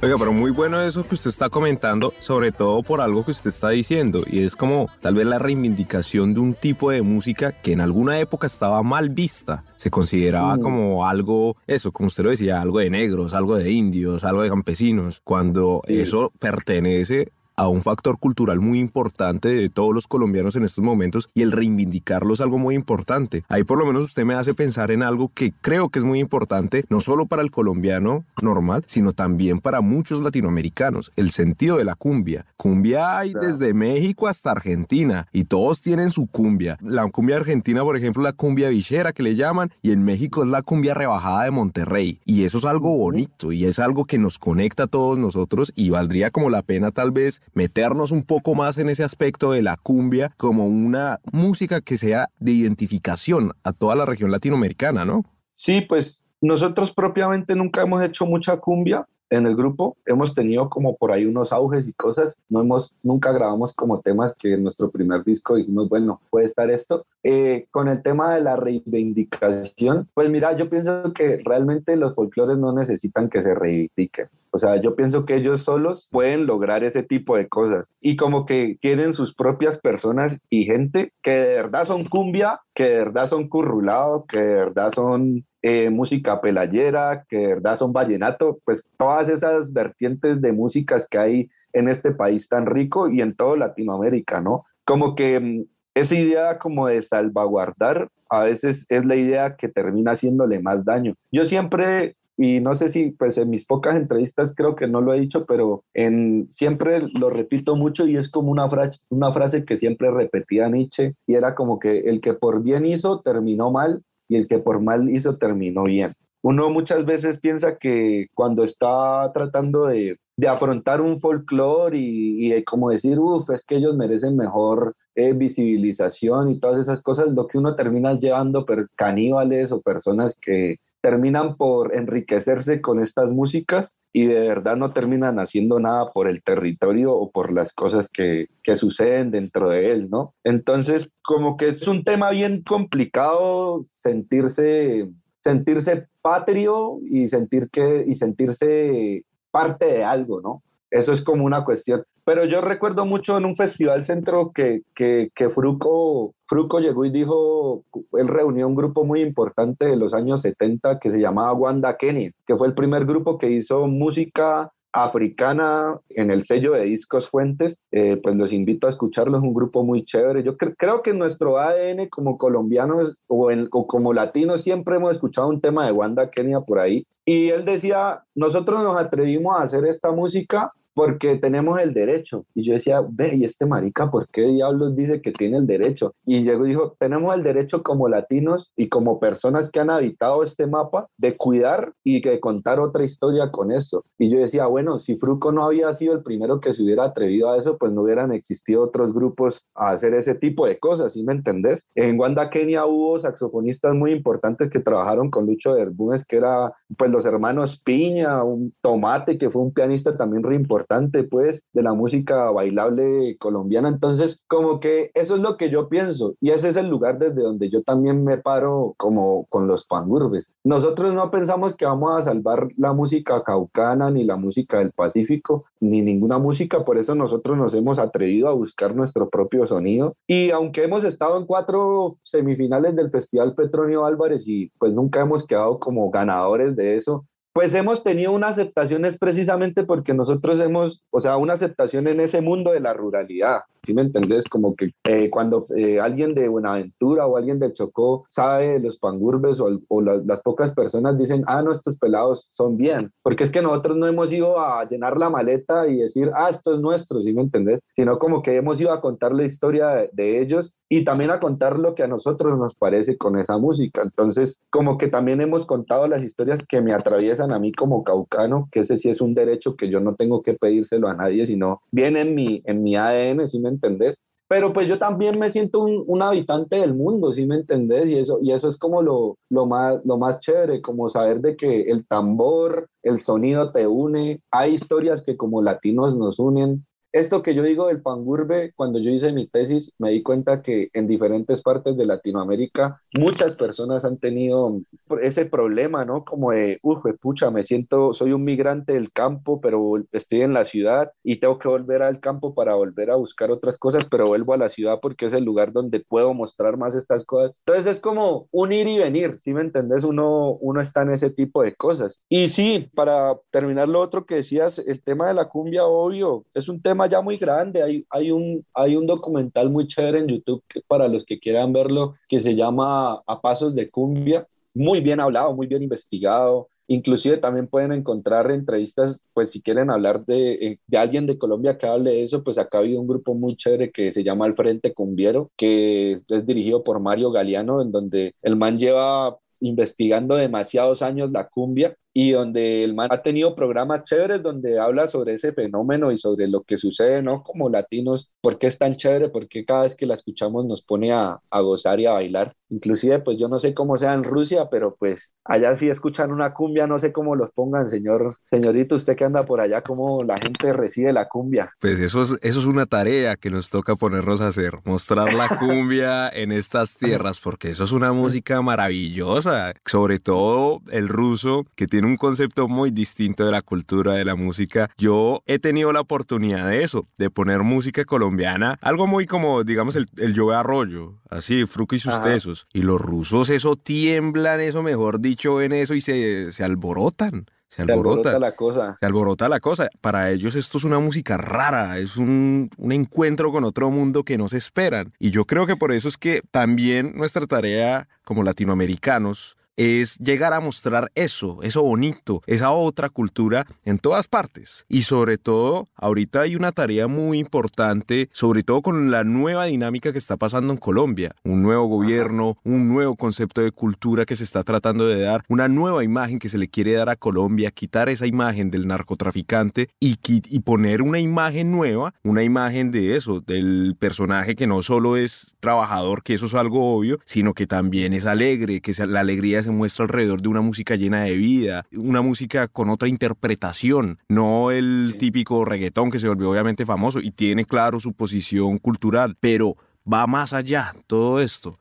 Oiga, 0.03 0.17
pero 0.17 0.33
muy 0.33 0.49
bueno 0.49 0.81
eso 0.81 1.03
que 1.07 1.13
usted 1.13 1.29
está 1.29 1.47
comentando, 1.49 2.11
sobre 2.21 2.51
todo 2.51 2.81
por 2.81 3.01
algo 3.01 3.23
que 3.23 3.29
usted 3.29 3.51
está 3.51 3.69
diciendo, 3.69 4.23
y 4.25 4.43
es 4.43 4.55
como 4.55 4.89
tal 4.99 5.13
vez 5.13 5.27
la 5.27 5.37
reivindicación 5.37 6.33
de 6.33 6.39
un 6.39 6.55
tipo 6.55 6.89
de 6.89 7.03
música 7.03 7.51
que 7.51 7.73
en 7.73 7.81
alguna 7.81 8.19
época 8.19 8.47
estaba 8.47 8.81
mal 8.81 9.09
vista. 9.09 9.63
Se 9.75 9.91
consideraba 9.91 10.57
mm. 10.57 10.61
como 10.61 11.07
algo, 11.07 11.55
eso, 11.67 11.91
como 11.91 12.07
usted 12.07 12.23
lo 12.23 12.31
decía, 12.31 12.59
algo 12.59 12.79
de 12.79 12.89
negros, 12.89 13.35
algo 13.35 13.55
de 13.55 13.69
indios, 13.69 14.23
algo 14.23 14.41
de 14.41 14.49
campesinos, 14.49 15.21
cuando 15.23 15.83
eso 15.87 16.31
pertenece 16.39 17.31
a 17.55 17.67
un 17.67 17.81
factor 17.81 18.17
cultural 18.17 18.59
muy 18.59 18.79
importante 18.79 19.49
de 19.49 19.69
todos 19.69 19.93
los 19.93 20.07
colombianos 20.07 20.55
en 20.55 20.63
estos 20.63 20.83
momentos 20.83 21.29
y 21.33 21.41
el 21.41 21.51
reivindicarlo 21.51 22.33
es 22.33 22.41
algo 22.41 22.57
muy 22.57 22.75
importante. 22.75 23.43
Ahí 23.49 23.63
por 23.63 23.77
lo 23.77 23.85
menos 23.85 24.03
usted 24.03 24.25
me 24.25 24.33
hace 24.33 24.53
pensar 24.53 24.91
en 24.91 25.03
algo 25.03 25.31
que 25.33 25.53
creo 25.61 25.89
que 25.89 25.99
es 25.99 26.05
muy 26.05 26.19
importante, 26.19 26.85
no 26.89 27.01
solo 27.01 27.25
para 27.25 27.41
el 27.41 27.51
colombiano 27.51 28.25
normal, 28.41 28.83
sino 28.87 29.13
también 29.13 29.59
para 29.59 29.81
muchos 29.81 30.21
latinoamericanos, 30.21 31.11
el 31.15 31.31
sentido 31.31 31.77
de 31.77 31.85
la 31.85 31.95
cumbia. 31.95 32.45
Cumbia 32.57 33.17
hay 33.17 33.33
desde 33.33 33.73
México 33.73 34.27
hasta 34.27 34.51
Argentina 34.51 35.27
y 35.31 35.45
todos 35.45 35.81
tienen 35.81 36.11
su 36.11 36.27
cumbia. 36.27 36.77
La 36.81 37.07
cumbia 37.09 37.37
argentina, 37.37 37.83
por 37.83 37.97
ejemplo, 37.97 38.23
la 38.23 38.33
cumbia 38.33 38.69
villera 38.69 39.13
que 39.13 39.23
le 39.23 39.35
llaman 39.35 39.71
y 39.81 39.91
en 39.91 40.03
México 40.03 40.43
es 40.43 40.49
la 40.49 40.61
cumbia 40.61 40.93
rebajada 40.93 41.43
de 41.43 41.51
Monterrey. 41.51 42.19
Y 42.25 42.43
eso 42.43 42.57
es 42.57 42.65
algo 42.65 42.97
bonito 42.97 43.51
y 43.51 43.65
es 43.65 43.79
algo 43.79 44.05
que 44.05 44.17
nos 44.17 44.39
conecta 44.39 44.83
a 44.83 44.87
todos 44.87 45.17
nosotros 45.17 45.71
y 45.75 45.89
valdría 45.89 46.31
como 46.31 46.49
la 46.49 46.61
pena 46.61 46.91
tal 46.91 47.11
vez 47.11 47.40
meternos 47.53 48.11
un 48.11 48.23
poco 48.23 48.55
más 48.55 48.77
en 48.77 48.89
ese 48.89 49.03
aspecto 49.03 49.51
de 49.51 49.61
la 49.61 49.77
cumbia 49.77 50.33
como 50.37 50.67
una 50.67 51.19
música 51.31 51.81
que 51.81 51.97
sea 51.97 52.29
de 52.39 52.51
identificación 52.51 53.51
a 53.63 53.73
toda 53.73 53.95
la 53.95 54.05
región 54.05 54.31
latinoamericana, 54.31 55.05
¿no? 55.05 55.25
Sí, 55.53 55.81
pues 55.81 56.23
nosotros 56.39 56.91
propiamente 56.91 57.55
nunca 57.55 57.83
hemos 57.83 58.03
hecho 58.03 58.25
mucha 58.25 58.57
cumbia, 58.57 59.05
en 59.31 59.45
el 59.45 59.55
grupo 59.55 59.97
hemos 60.05 60.35
tenido 60.35 60.69
como 60.69 60.97
por 60.97 61.11
ahí 61.11 61.25
unos 61.25 61.51
auges 61.51 61.87
y 61.87 61.93
cosas. 61.93 62.37
No 62.49 62.61
hemos, 62.61 62.93
nunca 63.01 63.31
grabamos 63.31 63.73
como 63.73 64.01
temas 64.01 64.35
que 64.37 64.53
en 64.53 64.63
nuestro 64.63 64.91
primer 64.91 65.23
disco 65.23 65.55
dijimos, 65.55 65.89
bueno, 65.89 66.21
puede 66.29 66.45
estar 66.45 66.69
esto. 66.69 67.05
Eh, 67.23 67.65
con 67.71 67.87
el 67.87 68.03
tema 68.03 68.35
de 68.35 68.41
la 68.41 68.57
reivindicación, 68.57 70.09
pues 70.13 70.29
mira, 70.29 70.55
yo 70.57 70.69
pienso 70.69 71.13
que 71.13 71.39
realmente 71.43 71.95
los 71.95 72.13
folclores 72.13 72.57
no 72.57 72.73
necesitan 72.73 73.29
que 73.29 73.41
se 73.41 73.55
reivindiquen. 73.55 74.27
O 74.53 74.59
sea, 74.59 74.81
yo 74.81 74.95
pienso 74.95 75.25
que 75.25 75.35
ellos 75.35 75.61
solos 75.61 76.09
pueden 76.11 76.45
lograr 76.45 76.83
ese 76.83 77.03
tipo 77.03 77.37
de 77.37 77.47
cosas 77.47 77.93
y 78.01 78.17
como 78.17 78.45
que 78.45 78.77
tienen 78.81 79.13
sus 79.13 79.33
propias 79.33 79.77
personas 79.77 80.37
y 80.49 80.65
gente 80.65 81.13
que 81.21 81.31
de 81.31 81.55
verdad 81.55 81.85
son 81.85 82.03
cumbia, 82.05 82.59
que 82.75 82.83
de 82.83 82.95
verdad 82.97 83.27
son 83.27 83.47
currulado, 83.47 84.25
que 84.27 84.39
de 84.39 84.55
verdad 84.55 84.91
son 84.91 85.45
eh, 85.61 85.89
música 85.89 86.41
pelayera, 86.41 87.23
que 87.29 87.37
de 87.37 87.47
verdad 87.47 87.77
son 87.77 87.93
vallenato, 87.93 88.59
pues 88.65 88.83
todas 88.97 89.29
esas 89.29 89.71
vertientes 89.71 90.41
de 90.41 90.51
músicas 90.51 91.07
que 91.09 91.17
hay 91.17 91.49
en 91.71 91.87
este 91.87 92.11
país 92.11 92.49
tan 92.49 92.65
rico 92.65 93.09
y 93.09 93.21
en 93.21 93.35
todo 93.35 93.55
Latinoamérica, 93.55 94.41
¿no? 94.41 94.65
Como 94.83 95.15
que 95.15 95.39
mm, 95.39 95.63
esa 95.93 96.15
idea 96.15 96.59
como 96.59 96.87
de 96.87 97.01
salvaguardar 97.01 98.09
a 98.29 98.43
veces 98.43 98.85
es 98.89 99.05
la 99.05 99.15
idea 99.15 99.55
que 99.55 99.67
termina 99.67 100.11
haciéndole 100.11 100.59
más 100.59 100.85
daño. 100.85 101.15
Yo 101.31 101.45
siempre 101.45 102.15
y 102.37 102.59
no 102.59 102.75
sé 102.75 102.89
si 102.89 103.11
pues 103.11 103.37
en 103.37 103.49
mis 103.49 103.65
pocas 103.65 103.95
entrevistas 103.95 104.53
creo 104.55 104.75
que 104.75 104.87
no 104.87 105.01
lo 105.01 105.13
he 105.13 105.19
dicho, 105.19 105.45
pero 105.45 105.83
en, 105.93 106.47
siempre 106.51 107.01
lo 107.13 107.29
repito 107.29 107.75
mucho 107.75 108.07
y 108.07 108.17
es 108.17 108.29
como 108.29 108.51
una, 108.51 108.69
frase, 108.69 109.01
una 109.09 109.31
frase 109.31 109.65
que 109.65 109.77
siempre 109.77 110.11
repetía 110.11 110.69
Nietzsche 110.69 111.15
y 111.27 111.35
era 111.35 111.55
como 111.55 111.79
que 111.79 111.99
el 111.99 112.21
que 112.21 112.33
por 112.33 112.63
bien 112.63 112.85
hizo 112.85 113.21
terminó 113.21 113.71
mal 113.71 114.03
y 114.27 114.37
el 114.37 114.47
que 114.47 114.59
por 114.59 114.81
mal 114.81 115.09
hizo 115.09 115.37
terminó 115.37 115.83
bien. 115.83 116.13
Uno 116.43 116.71
muchas 116.71 117.05
veces 117.05 117.37
piensa 117.37 117.77
que 117.77 118.27
cuando 118.33 118.63
está 118.63 119.31
tratando 119.33 119.85
de, 119.85 120.17
de 120.37 120.47
afrontar 120.47 120.99
un 120.99 121.19
folclore 121.19 121.95
y, 121.99 122.51
y, 122.51 122.63
como 122.63 122.89
decir, 122.89 123.19
uff, 123.19 123.51
es 123.51 123.63
que 123.63 123.75
ellos 123.75 123.95
merecen 123.95 124.35
mejor 124.35 124.95
eh, 125.13 125.33
visibilización 125.33 126.49
y 126.49 126.59
todas 126.59 126.79
esas 126.79 127.01
cosas, 127.03 127.27
lo 127.27 127.45
que 127.45 127.59
uno 127.59 127.75
termina 127.75 128.17
llevando 128.17 128.65
per 128.65 128.87
caníbales 128.95 129.71
o 129.71 129.81
personas 129.81 130.35
que, 130.41 130.77
terminan 131.01 131.57
por 131.57 131.95
enriquecerse 131.95 132.81
con 132.81 133.01
estas 133.01 133.29
músicas 133.29 133.95
y 134.13 134.25
de 134.25 134.39
verdad 134.39 134.77
no 134.77 134.93
terminan 134.93 135.39
haciendo 135.39 135.79
nada 135.79 136.11
por 136.11 136.27
el 136.27 136.43
territorio 136.43 137.13
o 137.13 137.31
por 137.31 137.51
las 137.51 137.73
cosas 137.73 138.09
que, 138.09 138.47
que 138.63 138.77
suceden 138.77 139.31
dentro 139.31 139.69
de 139.69 139.91
él, 139.91 140.09
¿no? 140.09 140.35
Entonces, 140.43 141.09
como 141.23 141.57
que 141.57 141.69
es 141.69 141.87
un 141.87 142.03
tema 142.03 142.29
bien 142.29 142.63
complicado 142.63 143.83
sentirse, 143.85 145.09
sentirse 145.43 146.07
patrio 146.21 146.99
y, 147.03 147.27
sentir 147.27 147.69
que, 147.71 148.05
y 148.07 148.15
sentirse 148.15 149.23
parte 149.49 149.85
de 149.85 150.03
algo, 150.03 150.41
¿no? 150.41 150.63
Eso 150.89 151.13
es 151.13 151.21
como 151.21 151.45
una 151.45 151.63
cuestión. 151.63 152.03
Pero 152.23 152.45
yo 152.45 152.61
recuerdo 152.61 153.05
mucho 153.05 153.37
en 153.37 153.45
un 153.45 153.55
festival 153.55 154.03
centro 154.03 154.51
que, 154.53 154.81
que, 154.95 155.29
que 155.33 155.49
Fruco, 155.49 156.33
Fruco 156.47 156.79
llegó 156.79 157.05
y 157.05 157.11
dijo, 157.11 157.83
él 158.13 158.27
reunió 158.27 158.67
un 158.67 158.75
grupo 158.75 159.03
muy 159.03 159.21
importante 159.21 159.85
de 159.85 159.95
los 159.95 160.13
años 160.13 160.41
70 160.41 160.99
que 160.99 161.09
se 161.09 161.19
llamaba 161.19 161.53
Wanda 161.53 161.97
Kenia, 161.97 162.31
que 162.45 162.55
fue 162.55 162.67
el 162.67 162.73
primer 162.73 163.05
grupo 163.05 163.37
que 163.37 163.49
hizo 163.49 163.87
música 163.87 164.71
africana 164.93 165.99
en 166.09 166.31
el 166.31 166.43
sello 166.43 166.73
de 166.73 166.83
Discos 166.83 167.29
Fuentes, 167.29 167.77
eh, 167.91 168.19
pues 168.21 168.35
los 168.35 168.51
invito 168.51 168.87
a 168.87 168.89
escucharlo, 168.89 169.37
es 169.37 169.43
un 169.43 169.53
grupo 169.53 169.83
muy 169.83 170.03
chévere. 170.03 170.43
Yo 170.43 170.57
creo 170.57 171.01
que 171.01 171.11
en 171.11 171.19
nuestro 171.19 171.57
ADN 171.57 172.09
como 172.09 172.37
colombianos 172.37 173.17
o, 173.27 173.49
o, 173.71 173.87
como 173.87 174.13
latinos 174.13 174.61
siempre 174.61 174.97
hemos 174.97 175.11
escuchado 175.11 175.47
un 175.47 175.61
tema 175.61 175.85
de 175.85 175.91
Wanda 175.93 176.29
Kenia 176.29 176.61
por 176.61 176.79
ahí. 176.79 177.05
Y 177.25 177.49
él 177.49 177.65
decía, 177.65 178.23
nosotros 178.35 178.83
nos 178.83 178.97
atrevimos 178.97 179.55
a 179.57 179.63
hacer 179.63 179.85
esta 179.85 180.11
música 180.11 180.73
porque 180.93 181.37
tenemos 181.37 181.79
el 181.79 181.93
derecho. 181.93 182.45
Y 182.53 182.63
yo 182.63 182.73
decía, 182.73 183.01
ve, 183.07 183.35
¿y 183.35 183.45
este 183.45 183.65
marica 183.65 184.11
por 184.11 184.27
qué 184.29 184.41
diablos 184.43 184.95
dice 184.95 185.21
que 185.21 185.31
tiene 185.31 185.57
el 185.57 185.67
derecho? 185.67 186.13
Y 186.25 186.43
llegó 186.43 186.65
dijo, 186.65 186.95
tenemos 186.99 187.33
el 187.35 187.43
derecho 187.43 187.83
como 187.83 188.07
latinos 188.07 188.71
y 188.75 188.89
como 188.89 189.19
personas 189.19 189.69
que 189.71 189.79
han 189.79 189.89
habitado 189.89 190.43
este 190.43 190.67
mapa 190.67 191.07
de 191.17 191.37
cuidar 191.37 191.93
y 192.03 192.21
de 192.21 192.39
contar 192.39 192.79
otra 192.79 193.03
historia 193.03 193.51
con 193.51 193.71
eso. 193.71 194.03
Y 194.17 194.29
yo 194.29 194.39
decía, 194.39 194.67
bueno, 194.67 194.99
si 194.99 195.15
Fruco 195.15 195.51
no 195.51 195.65
había 195.65 195.93
sido 195.93 196.13
el 196.13 196.23
primero 196.23 196.59
que 196.59 196.73
se 196.73 196.83
hubiera 196.83 197.05
atrevido 197.05 197.49
a 197.49 197.57
eso, 197.57 197.77
pues 197.77 197.91
no 197.91 198.01
hubieran 198.01 198.31
existido 198.31 198.83
otros 198.83 199.13
grupos 199.13 199.65
a 199.75 199.91
hacer 199.91 200.13
ese 200.13 200.35
tipo 200.35 200.65
de 200.65 200.79
cosas, 200.79 201.13
¿sí 201.13 201.23
me 201.23 201.33
entendés? 201.33 201.87
En 201.95 202.19
Wanda, 202.19 202.49
Kenia 202.49 202.85
hubo 202.85 203.17
saxofonistas 203.17 203.93
muy 203.93 204.11
importantes 204.11 204.69
que 204.69 204.79
trabajaron 204.79 205.29
con 205.29 205.45
Lucho 205.45 205.73
Bermúdez, 205.73 206.25
que 206.25 206.37
era 206.37 206.73
pues 206.97 207.11
los 207.11 207.25
hermanos 207.25 207.79
Piña, 207.79 208.43
un 208.43 208.73
Tomate, 208.81 209.37
que 209.37 209.49
fue 209.49 209.61
un 209.61 209.73
pianista 209.73 210.17
también 210.17 210.43
re 210.43 210.55
importante 210.55 210.80
importante, 210.81 211.23
pues, 211.23 211.63
de 211.73 211.83
la 211.83 211.93
música 211.93 212.49
bailable 212.51 213.37
colombiana. 213.37 213.89
Entonces, 213.89 214.43
como 214.47 214.79
que 214.79 215.11
eso 215.13 215.35
es 215.35 215.41
lo 215.41 215.57
que 215.57 215.69
yo 215.69 215.89
pienso 215.89 216.35
y 216.41 216.49
ese 216.49 216.69
es 216.69 216.75
el 216.77 216.87
lugar 216.89 217.19
desde 217.19 217.41
donde 217.41 217.69
yo 217.69 217.83
también 217.83 218.23
me 218.23 218.37
paro 218.37 218.95
como 218.97 219.45
con 219.49 219.67
los 219.67 219.85
pangurbes. 219.85 220.49
Nosotros 220.63 221.13
no 221.13 221.29
pensamos 221.31 221.75
que 221.75 221.85
vamos 221.85 222.17
a 222.17 222.21
salvar 222.23 222.69
la 222.77 222.93
música 222.93 223.43
caucana 223.43 224.09
ni 224.09 224.23
la 224.23 224.35
música 224.35 224.79
del 224.79 224.91
Pacífico, 224.91 225.65
ni 225.79 226.01
ninguna 226.01 226.37
música, 226.39 226.83
por 226.83 226.97
eso 226.97 227.15
nosotros 227.15 227.57
nos 227.57 227.73
hemos 227.73 227.99
atrevido 227.99 228.47
a 228.47 228.53
buscar 228.53 228.95
nuestro 228.95 229.29
propio 229.29 229.65
sonido. 229.67 230.15
Y 230.27 230.51
aunque 230.51 230.83
hemos 230.83 231.03
estado 231.03 231.37
en 231.37 231.45
cuatro 231.45 232.17
semifinales 232.23 232.95
del 232.95 233.11
Festival 233.11 233.53
Petronio 233.55 234.05
Álvarez 234.05 234.47
y 234.47 234.71
pues 234.79 234.93
nunca 234.93 235.21
hemos 235.21 235.45
quedado 235.45 235.79
como 235.79 236.09
ganadores 236.09 236.75
de 236.75 236.97
eso, 236.97 237.25
pues 237.53 237.73
hemos 237.73 238.03
tenido 238.03 238.31
una 238.31 238.47
aceptación 238.47 239.05
es 239.05 239.17
precisamente 239.17 239.83
porque 239.83 240.13
nosotros 240.13 240.59
hemos, 240.61 241.03
o 241.09 241.19
sea, 241.19 241.37
una 241.37 241.53
aceptación 241.53 242.07
en 242.07 242.21
ese 242.21 242.41
mundo 242.41 242.71
de 242.71 242.79
la 242.79 242.93
ruralidad, 242.93 243.61
¿sí 243.85 243.93
me 243.93 244.03
entendés? 244.03 244.43
Como 244.45 244.75
que 244.75 244.91
eh, 245.03 245.29
cuando 245.29 245.63
eh, 245.75 245.99
alguien 245.99 246.33
de 246.33 246.47
Buenaventura 246.47 247.25
o 247.25 247.37
alguien 247.37 247.59
de 247.59 247.73
Chocó 247.73 248.25
sabe 248.29 248.73
de 248.73 248.79
los 248.79 248.97
pangurbes 248.97 249.59
o, 249.59 250.01
las 250.01 250.41
pocas 250.41 250.71
personas 250.71 251.17
dicen, 251.17 251.43
ah, 251.47 251.61
no, 251.61 251.71
estos 251.71 251.97
pelados 251.97 252.47
son 252.51 252.77
bien, 252.77 253.11
porque 253.23 253.43
es 253.43 253.51
que 253.51 253.61
nosotros 253.61 253.97
no 253.97 254.07
hemos 254.07 254.31
ido 254.31 254.59
a 254.59 254.87
llenar 254.87 255.17
la 255.17 255.29
maleta 255.29 255.87
y 255.87 255.97
decir, 255.97 256.31
ah, 256.35 256.49
esto 256.49 256.73
es 256.73 256.79
nuestro, 256.79 257.21
¿sí 257.21 257.33
me 257.33 257.41
entendés? 257.41 257.79
Sino 257.95 258.19
como 258.19 258.41
que 258.41 258.55
hemos 258.55 258.79
ido 258.79 258.91
a 258.91 259.01
contar 259.01 259.33
la 259.33 259.43
historia 259.43 260.09
de 260.11 260.41
ellos 260.41 260.73
y 260.89 261.03
también 261.03 261.31
a 261.31 261.39
contar 261.39 261.79
lo 261.79 261.95
que 261.95 262.03
a 262.03 262.07
nosotros 262.07 262.57
nos 262.57 262.75
parece 262.75 263.17
con 263.17 263.39
esa 263.39 263.57
música. 263.57 264.01
Entonces, 264.03 264.59
como 264.69 264.97
que 264.97 265.07
también 265.07 265.39
hemos 265.39 265.65
contado 265.65 266.07
las 266.07 266.23
historias 266.23 266.65
que 266.67 266.81
me 266.81 266.93
atraviesan 266.93 267.53
a 267.53 267.59
mí 267.59 267.71
como 267.71 268.03
caucano, 268.03 268.67
que 268.71 268.81
ese 268.81 268.97
sí 268.97 269.09
es 269.09 269.21
un 269.21 269.33
derecho 269.33 269.75
que 269.77 269.89
yo 269.89 270.01
no 270.01 270.15
tengo 270.15 270.41
que 270.41 270.53
pedírselo 270.53 271.07
a 271.07 271.13
nadie, 271.13 271.45
sino 271.45 271.81
viene 271.91 272.21
en 272.21 272.35
mi, 272.35 272.61
en 272.65 272.83
mi 272.83 272.97
ADN, 272.97 273.47
¿sí 273.47 273.59
me 273.59 273.70
entendés? 273.71 274.21
Pero 274.47 274.73
pues 274.73 274.85
yo 274.85 274.99
también 274.99 275.39
me 275.39 275.49
siento 275.49 275.79
un, 275.79 276.03
un 276.07 276.21
habitante 276.21 276.75
del 276.75 276.93
mundo, 276.93 277.31
¿sí 277.31 277.45
me 277.45 277.55
entendés? 277.55 278.09
Y 278.09 278.17
eso, 278.17 278.37
y 278.41 278.51
eso 278.51 278.67
es 278.67 278.77
como 278.77 279.01
lo, 279.01 279.37
lo, 279.49 279.65
más, 279.65 280.05
lo 280.05 280.17
más 280.17 280.39
chévere, 280.39 280.81
como 280.81 281.07
saber 281.07 281.39
de 281.39 281.55
que 281.55 281.83
el 281.83 282.05
tambor, 282.05 282.89
el 283.01 283.19
sonido 283.21 283.71
te 283.71 283.87
une, 283.87 284.41
hay 284.51 284.73
historias 284.73 285.23
que 285.23 285.37
como 285.37 285.61
latinos 285.61 286.17
nos 286.17 286.37
unen, 286.37 286.85
esto 287.11 287.41
que 287.43 287.53
yo 287.53 287.63
digo 287.63 287.87
del 287.87 288.01
pangurbe, 288.01 288.73
cuando 288.75 288.99
yo 288.99 289.11
hice 289.11 289.31
mi 289.31 289.47
tesis, 289.47 289.91
me 289.97 290.11
di 290.11 290.23
cuenta 290.23 290.61
que 290.61 290.89
en 290.93 291.07
diferentes 291.07 291.61
partes 291.61 291.97
de 291.97 292.05
Latinoamérica 292.05 293.01
muchas 293.13 293.53
personas 293.53 294.05
han 294.05 294.17
tenido 294.17 294.81
ese 295.21 295.45
problema, 295.45 296.05
¿no? 296.05 296.23
Como 296.23 296.51
de, 296.51 296.79
uff, 296.81 297.05
pucha, 297.19 297.51
me 297.51 297.63
siento, 297.63 298.13
soy 298.13 298.33
un 298.33 298.43
migrante 298.43 298.93
del 298.93 299.11
campo, 299.11 299.59
pero 299.61 299.95
estoy 300.11 300.41
en 300.41 300.53
la 300.53 300.63
ciudad 300.63 301.11
y 301.23 301.39
tengo 301.39 301.59
que 301.59 301.67
volver 301.67 302.01
al 302.01 302.19
campo 302.19 302.53
para 302.53 302.75
volver 302.75 303.11
a 303.11 303.15
buscar 303.15 303.51
otras 303.51 303.77
cosas, 303.77 304.05
pero 304.05 304.27
vuelvo 304.27 304.53
a 304.53 304.57
la 304.57 304.69
ciudad 304.69 304.99
porque 305.01 305.25
es 305.25 305.33
el 305.33 305.43
lugar 305.43 305.71
donde 305.71 305.99
puedo 305.99 306.33
mostrar 306.33 306.77
más 306.77 306.95
estas 306.95 307.25
cosas. 307.25 307.53
Entonces 307.65 307.95
es 307.95 307.99
como 307.99 308.47
un 308.51 308.71
ir 308.71 308.87
y 308.87 308.97
venir, 308.97 309.37
¿sí 309.39 309.53
me 309.53 309.61
entendés? 309.61 310.03
Uno, 310.03 310.51
uno 310.61 310.81
está 310.81 311.01
en 311.01 311.11
ese 311.11 311.29
tipo 311.29 311.63
de 311.63 311.75
cosas. 311.75 312.21
Y 312.29 312.49
sí, 312.49 312.89
para 312.95 313.37
terminar 313.51 313.89
lo 313.89 313.99
otro 313.99 314.25
que 314.25 314.35
decías, 314.35 314.79
el 314.79 315.01
tema 315.01 315.27
de 315.27 315.33
la 315.33 315.49
cumbia, 315.49 315.85
obvio, 315.85 316.45
es 316.53 316.69
un 316.69 316.81
tema 316.81 317.00
ya 317.07 317.21
muy 317.21 317.37
grande. 317.37 317.83
Hay, 317.83 318.05
hay, 318.09 318.31
un, 318.31 318.65
hay 318.73 318.95
un 318.95 319.05
documental 319.05 319.69
muy 319.69 319.87
chévere 319.87 320.19
en 320.19 320.27
YouTube 320.27 320.63
para 320.87 321.07
los 321.07 321.25
que 321.25 321.39
quieran 321.39 321.73
verlo 321.73 322.15
que 322.27 322.39
se 322.39 322.55
llama 322.55 323.21
A 323.25 323.41
Pasos 323.41 323.75
de 323.75 323.89
Cumbia. 323.89 324.47
Muy 324.73 325.01
bien 325.01 325.19
hablado, 325.19 325.53
muy 325.55 325.67
bien 325.67 325.83
investigado. 325.83 326.69
Inclusive 326.87 327.37
también 327.37 327.67
pueden 327.67 327.93
encontrar 327.93 328.51
entrevistas, 328.51 329.17
pues 329.33 329.51
si 329.51 329.61
quieren 329.61 329.89
hablar 329.89 330.25
de, 330.25 330.53
eh, 330.53 330.79
de, 330.87 330.97
alguien 330.97 331.25
de 331.25 331.37
Colombia 331.37 331.77
que 331.77 331.87
hable 331.87 332.11
de 332.11 332.23
eso, 332.23 332.43
pues 332.43 332.57
acá 332.57 332.79
ha 332.79 332.81
habido 332.81 332.99
un 332.99 333.07
grupo 333.07 333.33
muy 333.33 333.55
chévere 333.55 333.91
que 333.91 334.11
se 334.11 334.23
llama 334.23 334.45
El 334.45 334.55
Frente 334.55 334.93
Cumbiero, 334.93 335.51
que 335.55 336.19
es 336.27 336.45
dirigido 336.45 336.83
por 336.83 336.99
Mario 336.99 337.31
Galeano, 337.31 337.81
en 337.81 337.91
donde 337.93 338.35
el 338.41 338.57
man 338.57 338.77
lleva 338.77 339.37
investigando 339.61 340.35
demasiados 340.35 341.01
años 341.01 341.31
la 341.31 341.47
cumbia 341.47 341.95
y 342.13 342.31
donde 342.31 342.83
el 342.83 342.93
man 342.93 343.07
ha 343.11 343.21
tenido 343.21 343.55
programas 343.55 344.03
chéveres 344.03 344.41
donde 344.41 344.79
habla 344.79 345.07
sobre 345.07 345.33
ese 345.33 345.53
fenómeno 345.53 346.11
y 346.11 346.17
sobre 346.17 346.47
lo 346.47 346.63
que 346.63 346.77
sucede, 346.77 347.21
¿no? 347.21 347.43
Como 347.43 347.69
latinos, 347.69 348.29
¿por 348.41 348.57
qué 348.57 348.67
es 348.67 348.77
tan 348.77 348.95
chévere? 348.95 349.29
Porque 349.29 349.65
cada 349.65 349.83
vez 349.83 349.95
que 349.95 350.05
la 350.05 350.15
escuchamos 350.15 350.65
nos 350.65 350.81
pone 350.81 351.13
a, 351.13 351.39
a, 351.49 351.61
gozar 351.61 351.99
y 351.99 352.05
a 352.05 352.11
bailar. 352.11 352.53
Inclusive, 352.69 353.19
pues 353.19 353.37
yo 353.37 353.47
no 353.47 353.59
sé 353.59 353.73
cómo 353.73 353.97
sea 353.97 354.13
en 354.13 354.23
Rusia, 354.23 354.67
pero 354.69 354.95
pues 354.97 355.31
allá 355.43 355.75
sí 355.75 355.89
escuchan 355.89 356.31
una 356.31 356.53
cumbia, 356.53 356.87
no 356.87 356.99
sé 356.99 357.11
cómo 357.11 357.35
los 357.35 357.51
pongan, 357.51 357.87
señor, 357.87 358.35
señorito, 358.49 358.95
usted 358.95 359.15
que 359.15 359.25
anda 359.25 359.45
por 359.45 359.59
allá, 359.59 359.81
cómo 359.81 360.23
la 360.23 360.37
gente 360.37 360.71
recibe 360.73 361.11
la 361.11 361.27
cumbia. 361.27 361.71
Pues 361.79 361.99
eso 361.99 362.21
es, 362.21 362.31
eso 362.41 362.59
es 362.59 362.65
una 362.65 362.85
tarea 362.85 363.35
que 363.35 363.49
nos 363.49 363.69
toca 363.69 363.95
ponernos 363.95 364.41
a 364.41 364.47
hacer, 364.47 364.75
mostrar 364.85 365.33
la 365.33 365.49
cumbia 365.59 366.29
en 366.29 366.51
estas 366.51 366.95
tierras, 366.95 367.39
porque 367.39 367.71
eso 367.71 367.83
es 367.83 367.91
una 367.91 368.13
música 368.13 368.61
maravillosa, 368.61 369.73
sobre 369.85 370.19
todo 370.19 370.81
el 370.91 371.07
ruso 371.07 371.65
que 371.75 371.87
tiene 371.87 372.00
un 372.05 372.17
concepto 372.17 372.67
muy 372.67 372.91
distinto 372.91 373.45
de 373.45 373.51
la 373.51 373.61
cultura 373.61 374.13
de 374.13 374.25
la 374.25 374.35
música. 374.35 374.89
Yo 374.97 375.43
he 375.45 375.59
tenido 375.59 375.93
la 375.93 376.01
oportunidad 376.01 376.67
de 376.67 376.83
eso, 376.83 377.07
de 377.17 377.29
poner 377.29 377.63
música 377.63 378.05
colombiana, 378.05 378.77
algo 378.81 379.07
muy 379.07 379.25
como, 379.25 379.63
digamos, 379.63 379.95
el, 379.95 380.07
el 380.17 380.35
Arroyo, 380.53 381.19
así, 381.29 381.65
Fruco 381.65 381.95
y 381.95 381.99
sus 381.99 382.21
tesos. 382.21 382.67
Y 382.73 382.81
los 382.81 382.99
rusos 382.99 383.49
eso 383.49 383.75
tiemblan, 383.75 384.59
eso 384.59 384.83
mejor 384.83 385.19
dicho, 385.19 385.61
en 385.61 385.73
eso 385.73 385.93
y 385.93 386.01
se, 386.01 386.51
se 386.51 386.63
alborotan. 386.63 387.45
Se 387.71 387.83
alborota, 387.83 388.37
la 388.37 388.53
cosa. 388.53 388.97
Se 388.99 389.05
alborota 389.05 389.47
la 389.47 389.61
cosa. 389.61 389.87
Para 390.01 390.29
ellos 390.29 390.55
esto 390.55 390.77
es 390.77 390.83
una 390.83 390.99
música 390.99 391.37
rara, 391.37 391.99
es 391.99 392.17
un, 392.17 392.69
un, 392.77 392.91
encuentro 392.91 393.49
con 393.53 393.63
otro 393.63 393.89
mundo 393.89 394.23
que 394.23 394.37
no 394.37 394.49
se 394.49 394.57
esperan. 394.57 395.13
Y 395.19 395.31
yo 395.31 395.45
creo 395.45 395.65
que 395.65 395.77
por 395.77 395.93
eso 395.93 396.09
es 396.09 396.17
que 396.17 396.41
también 396.51 397.13
nuestra 397.15 397.47
tarea 397.47 398.09
como 398.25 398.43
latinoamericanos 398.43 399.55
es 399.81 400.19
llegar 400.19 400.53
a 400.53 400.59
mostrar 400.59 401.11
eso, 401.15 401.57
eso 401.63 401.81
bonito, 401.81 402.43
esa 402.45 402.69
otra 402.69 403.09
cultura 403.09 403.65
en 403.83 403.97
todas 403.97 404.27
partes. 404.27 404.85
Y 404.87 405.01
sobre 405.03 405.39
todo, 405.39 405.87
ahorita 405.95 406.41
hay 406.41 406.55
una 406.55 406.71
tarea 406.71 407.07
muy 407.07 407.39
importante, 407.39 408.29
sobre 408.31 408.61
todo 408.61 408.83
con 408.83 409.09
la 409.09 409.23
nueva 409.23 409.65
dinámica 409.65 410.11
que 410.11 410.19
está 410.19 410.37
pasando 410.37 410.71
en 410.71 410.77
Colombia. 410.77 411.35
Un 411.43 411.63
nuevo 411.63 411.87
gobierno, 411.87 412.57
un 412.63 412.89
nuevo 412.89 413.15
concepto 413.15 413.61
de 413.61 413.71
cultura 413.71 414.25
que 414.25 414.35
se 414.35 414.43
está 414.43 414.61
tratando 414.61 415.07
de 415.07 415.21
dar, 415.21 415.43
una 415.47 415.67
nueva 415.67 416.03
imagen 416.03 416.37
que 416.37 416.49
se 416.49 416.59
le 416.59 416.67
quiere 416.67 416.93
dar 416.93 417.09
a 417.09 417.15
Colombia, 417.15 417.71
quitar 417.71 418.07
esa 418.09 418.27
imagen 418.27 418.69
del 418.69 418.87
narcotraficante 418.87 419.89
y, 419.99 420.19
y 420.27 420.59
poner 420.59 421.01
una 421.01 421.19
imagen 421.19 421.71
nueva, 421.71 422.13
una 422.23 422.43
imagen 422.43 422.91
de 422.91 423.15
eso, 423.15 423.41
del 423.41 423.95
personaje 423.97 424.55
que 424.55 424.67
no 424.67 424.83
solo 424.83 425.17
es 425.17 425.55
trabajador, 425.59 426.21
que 426.21 426.35
eso 426.35 426.45
es 426.45 426.53
algo 426.53 426.95
obvio, 426.95 427.19
sino 427.25 427.55
que 427.55 427.65
también 427.65 428.13
es 428.13 428.27
alegre, 428.27 428.79
que 428.79 428.91
la 429.07 429.21
alegría 429.21 429.63
se 429.71 429.77
muestra 429.77 430.03
alrededor 430.03 430.41
de 430.41 430.49
una 430.49 430.61
música 430.61 430.95
llena 430.95 431.23
de 431.23 431.33
vida, 431.33 431.85
una 431.93 432.21
música 432.21 432.67
con 432.67 432.89
otra 432.89 433.07
interpretación, 433.07 434.19
no 434.27 434.71
el 434.71 435.15
típico 435.17 435.63
reggaetón 435.63 436.11
que 436.11 436.19
se 436.19 436.27
volvió 436.27 436.51
obviamente 436.51 436.85
famoso 436.85 437.19
y 437.19 437.31
tiene 437.31 437.65
claro 437.65 437.99
su 437.99 438.13
posición 438.13 438.77
cultural, 438.77 439.37
pero 439.39 439.77
va 440.11 440.27
más 440.27 440.53
allá 440.53 440.93
todo 441.07 441.39
esto. 441.39 441.77